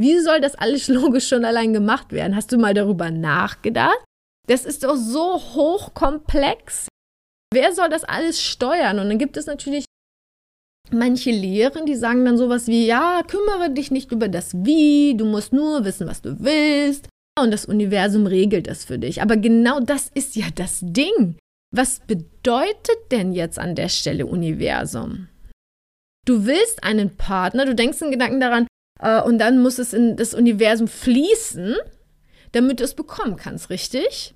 Wie 0.00 0.18
soll 0.20 0.40
das 0.40 0.54
alles 0.54 0.88
logisch 0.98 1.28
schon 1.28 1.44
allein 1.44 1.74
gemacht 1.74 2.10
werden? 2.12 2.34
Hast 2.34 2.50
du 2.52 2.58
mal 2.58 2.72
darüber 2.72 3.10
nachgedacht? 3.10 4.02
Das 4.48 4.64
ist 4.64 4.82
doch 4.82 4.96
so 4.96 5.34
hochkomplex. 5.34 6.88
Wer 7.52 7.74
soll 7.74 7.90
das 7.90 8.04
alles 8.04 8.42
steuern? 8.42 8.98
Und 8.98 9.08
dann 9.08 9.18
gibt 9.18 9.36
es 9.36 9.46
natürlich 9.46 9.84
manche 10.90 11.30
Lehren, 11.30 11.84
die 11.84 11.94
sagen 11.94 12.24
dann 12.24 12.38
sowas 12.38 12.66
wie, 12.66 12.86
ja, 12.86 13.22
kümmere 13.26 13.70
dich 13.70 13.90
nicht 13.90 14.10
über 14.10 14.28
das 14.28 14.54
Wie, 14.64 15.16
du 15.16 15.24
musst 15.24 15.52
nur 15.52 15.84
wissen, 15.84 16.08
was 16.08 16.22
du 16.22 16.40
willst. 16.40 17.08
Und 17.38 17.50
das 17.50 17.66
Universum 17.66 18.26
regelt 18.26 18.66
das 18.66 18.84
für 18.84 18.98
dich. 18.98 19.20
Aber 19.22 19.36
genau 19.36 19.80
das 19.80 20.10
ist 20.14 20.34
ja 20.34 20.46
das 20.54 20.80
Ding. 20.82 21.36
Was 21.74 22.00
bedeutet 22.00 23.12
denn 23.12 23.32
jetzt 23.32 23.58
an 23.58 23.74
der 23.74 23.88
Stelle 23.88 24.26
Universum? 24.26 25.28
Du 26.26 26.46
willst 26.46 26.82
einen 26.82 27.16
Partner, 27.16 27.66
du 27.66 27.74
denkst 27.74 28.02
in 28.02 28.10
Gedanken 28.10 28.40
daran, 28.40 28.66
äh, 29.00 29.20
und 29.22 29.38
dann 29.38 29.62
muss 29.62 29.78
es 29.78 29.92
in 29.92 30.16
das 30.16 30.34
Universum 30.34 30.88
fließen, 30.88 31.76
damit 32.52 32.80
du 32.80 32.84
es 32.84 32.94
bekommen 32.94 33.36
kannst, 33.36 33.70
richtig? 33.70 34.34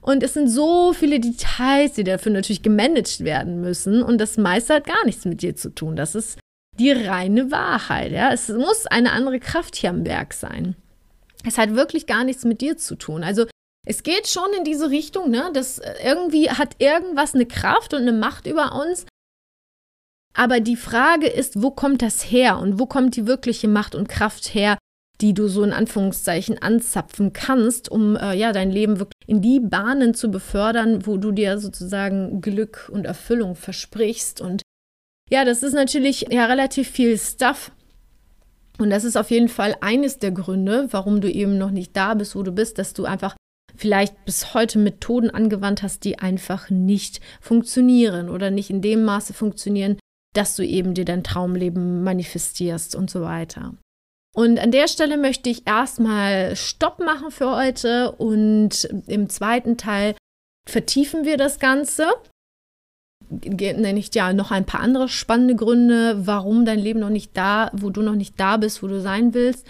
Und 0.00 0.22
es 0.22 0.34
sind 0.34 0.48
so 0.48 0.92
viele 0.92 1.20
Details, 1.20 1.94
die 1.94 2.04
dafür 2.04 2.32
natürlich 2.32 2.62
gemanagt 2.62 3.20
werden 3.20 3.60
müssen. 3.60 4.02
Und 4.02 4.18
das 4.18 4.36
meiste 4.36 4.74
hat 4.74 4.86
gar 4.86 5.04
nichts 5.04 5.24
mit 5.24 5.42
dir 5.42 5.56
zu 5.56 5.70
tun. 5.74 5.96
Das 5.96 6.14
ist 6.14 6.38
die 6.78 6.92
reine 6.92 7.50
Wahrheit. 7.50 8.12
Ja? 8.12 8.32
Es 8.32 8.48
muss 8.48 8.86
eine 8.86 9.12
andere 9.12 9.40
Kraft 9.40 9.74
hier 9.74 9.90
am 9.90 10.06
Werk 10.06 10.34
sein. 10.34 10.76
Es 11.44 11.58
hat 11.58 11.74
wirklich 11.74 12.06
gar 12.06 12.24
nichts 12.24 12.44
mit 12.44 12.60
dir 12.60 12.76
zu 12.76 12.94
tun. 12.94 13.24
Also 13.24 13.46
es 13.86 14.02
geht 14.02 14.28
schon 14.28 14.52
in 14.56 14.64
diese 14.64 14.90
Richtung, 14.90 15.30
ne? 15.30 15.50
dass 15.52 15.80
irgendwie 16.04 16.50
hat 16.50 16.76
irgendwas 16.78 17.34
eine 17.34 17.46
Kraft 17.46 17.92
und 17.94 18.02
eine 18.02 18.12
Macht 18.12 18.46
über 18.46 18.80
uns. 18.80 19.06
Aber 20.38 20.60
die 20.60 20.76
Frage 20.76 21.26
ist, 21.26 21.64
wo 21.64 21.72
kommt 21.72 22.00
das 22.00 22.30
her 22.30 22.60
und 22.60 22.78
wo 22.78 22.86
kommt 22.86 23.16
die 23.16 23.26
wirkliche 23.26 23.66
Macht 23.66 23.96
und 23.96 24.08
Kraft 24.08 24.54
her, 24.54 24.78
die 25.20 25.34
du 25.34 25.48
so 25.48 25.64
in 25.64 25.72
Anführungszeichen 25.72 26.62
anzapfen 26.62 27.32
kannst, 27.32 27.90
um 27.90 28.14
äh, 28.14 28.34
ja 28.34 28.52
dein 28.52 28.70
Leben 28.70 29.00
wirklich 29.00 29.16
in 29.26 29.42
die 29.42 29.58
Bahnen 29.58 30.14
zu 30.14 30.30
befördern, 30.30 31.04
wo 31.06 31.16
du 31.16 31.32
dir 31.32 31.58
sozusagen 31.58 32.40
Glück 32.40 32.88
und 32.92 33.04
Erfüllung 33.04 33.56
versprichst. 33.56 34.40
Und 34.40 34.62
ja, 35.28 35.44
das 35.44 35.64
ist 35.64 35.72
natürlich 35.72 36.28
ja 36.30 36.46
relativ 36.46 36.88
viel 36.88 37.18
Stuff. 37.18 37.72
Und 38.78 38.90
das 38.90 39.02
ist 39.02 39.16
auf 39.16 39.32
jeden 39.32 39.48
Fall 39.48 39.74
eines 39.80 40.20
der 40.20 40.30
Gründe, 40.30 40.86
warum 40.92 41.20
du 41.20 41.28
eben 41.28 41.58
noch 41.58 41.72
nicht 41.72 41.96
da 41.96 42.14
bist, 42.14 42.36
wo 42.36 42.44
du 42.44 42.52
bist, 42.52 42.78
dass 42.78 42.94
du 42.94 43.06
einfach 43.06 43.34
vielleicht 43.74 44.24
bis 44.24 44.54
heute 44.54 44.78
Methoden 44.78 45.30
angewandt 45.30 45.82
hast, 45.82 46.04
die 46.04 46.20
einfach 46.20 46.70
nicht 46.70 47.20
funktionieren 47.40 48.28
oder 48.28 48.52
nicht 48.52 48.70
in 48.70 48.82
dem 48.82 49.02
Maße 49.02 49.34
funktionieren, 49.34 49.98
dass 50.34 50.56
du 50.56 50.64
eben 50.64 50.94
dir 50.94 51.04
dein 51.04 51.24
Traumleben 51.24 52.02
manifestierst 52.04 52.94
und 52.94 53.10
so 53.10 53.22
weiter. 53.22 53.74
Und 54.34 54.58
an 54.58 54.70
der 54.70 54.88
Stelle 54.88 55.16
möchte 55.16 55.50
ich 55.50 55.66
erstmal 55.66 56.54
Stopp 56.54 57.00
machen 57.00 57.30
für 57.30 57.56
heute 57.56 58.12
und 58.12 58.84
im 59.06 59.28
zweiten 59.28 59.76
Teil 59.76 60.14
vertiefen 60.68 61.24
wir 61.24 61.36
das 61.36 61.58
Ganze. 61.58 62.06
Nenne 63.30 63.98
ich 63.98 64.14
ja 64.14 64.32
noch 64.32 64.50
ein 64.50 64.64
paar 64.64 64.80
andere 64.80 65.08
spannende 65.08 65.56
Gründe, 65.56 66.26
warum 66.26 66.64
dein 66.64 66.78
Leben 66.78 67.00
noch 67.00 67.10
nicht 67.10 67.36
da, 67.36 67.70
wo 67.74 67.90
du 67.90 68.02
noch 68.02 68.14
nicht 68.14 68.38
da 68.38 68.58
bist, 68.58 68.82
wo 68.82 68.86
du 68.86 69.00
sein 69.00 69.34
willst. 69.34 69.66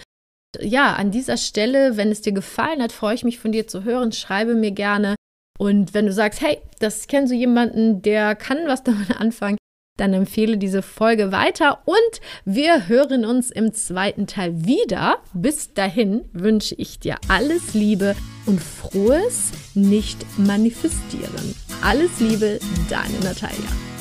Ja, 0.59 0.93
an 0.93 1.11
dieser 1.11 1.37
Stelle, 1.37 1.97
wenn 1.97 2.11
es 2.11 2.21
dir 2.21 2.33
gefallen 2.33 2.81
hat, 2.81 2.91
freue 2.91 3.15
ich 3.15 3.23
mich 3.23 3.39
von 3.39 3.51
dir 3.51 3.67
zu 3.67 3.83
hören. 3.83 4.11
Schreibe 4.11 4.55
mir 4.55 4.71
gerne. 4.71 5.15
Und 5.57 5.93
wenn 5.93 6.05
du 6.05 6.13
sagst, 6.13 6.41
hey, 6.41 6.59
das 6.79 7.07
kennst 7.07 7.31
du 7.31 7.35
jemanden, 7.35 8.01
der 8.01 8.35
kann 8.35 8.59
was 8.67 8.83
damit 8.83 9.19
anfangen, 9.19 9.57
dann 9.99 10.13
empfehle 10.13 10.57
diese 10.57 10.81
Folge 10.81 11.31
weiter 11.31 11.79
und 11.85 12.21
wir 12.45 12.87
hören 12.87 13.25
uns 13.25 13.51
im 13.51 13.73
zweiten 13.73 14.27
Teil 14.27 14.65
wieder. 14.65 15.17
Bis 15.33 15.73
dahin 15.73 16.25
wünsche 16.33 16.75
ich 16.75 16.99
dir 16.99 17.17
alles 17.27 17.73
Liebe 17.73 18.15
und 18.45 18.61
frohes 18.61 19.51
Nicht-Manifestieren. 19.75 21.55
Alles 21.81 22.19
Liebe, 22.19 22.59
deine 22.89 23.19
Natalia. 23.23 23.98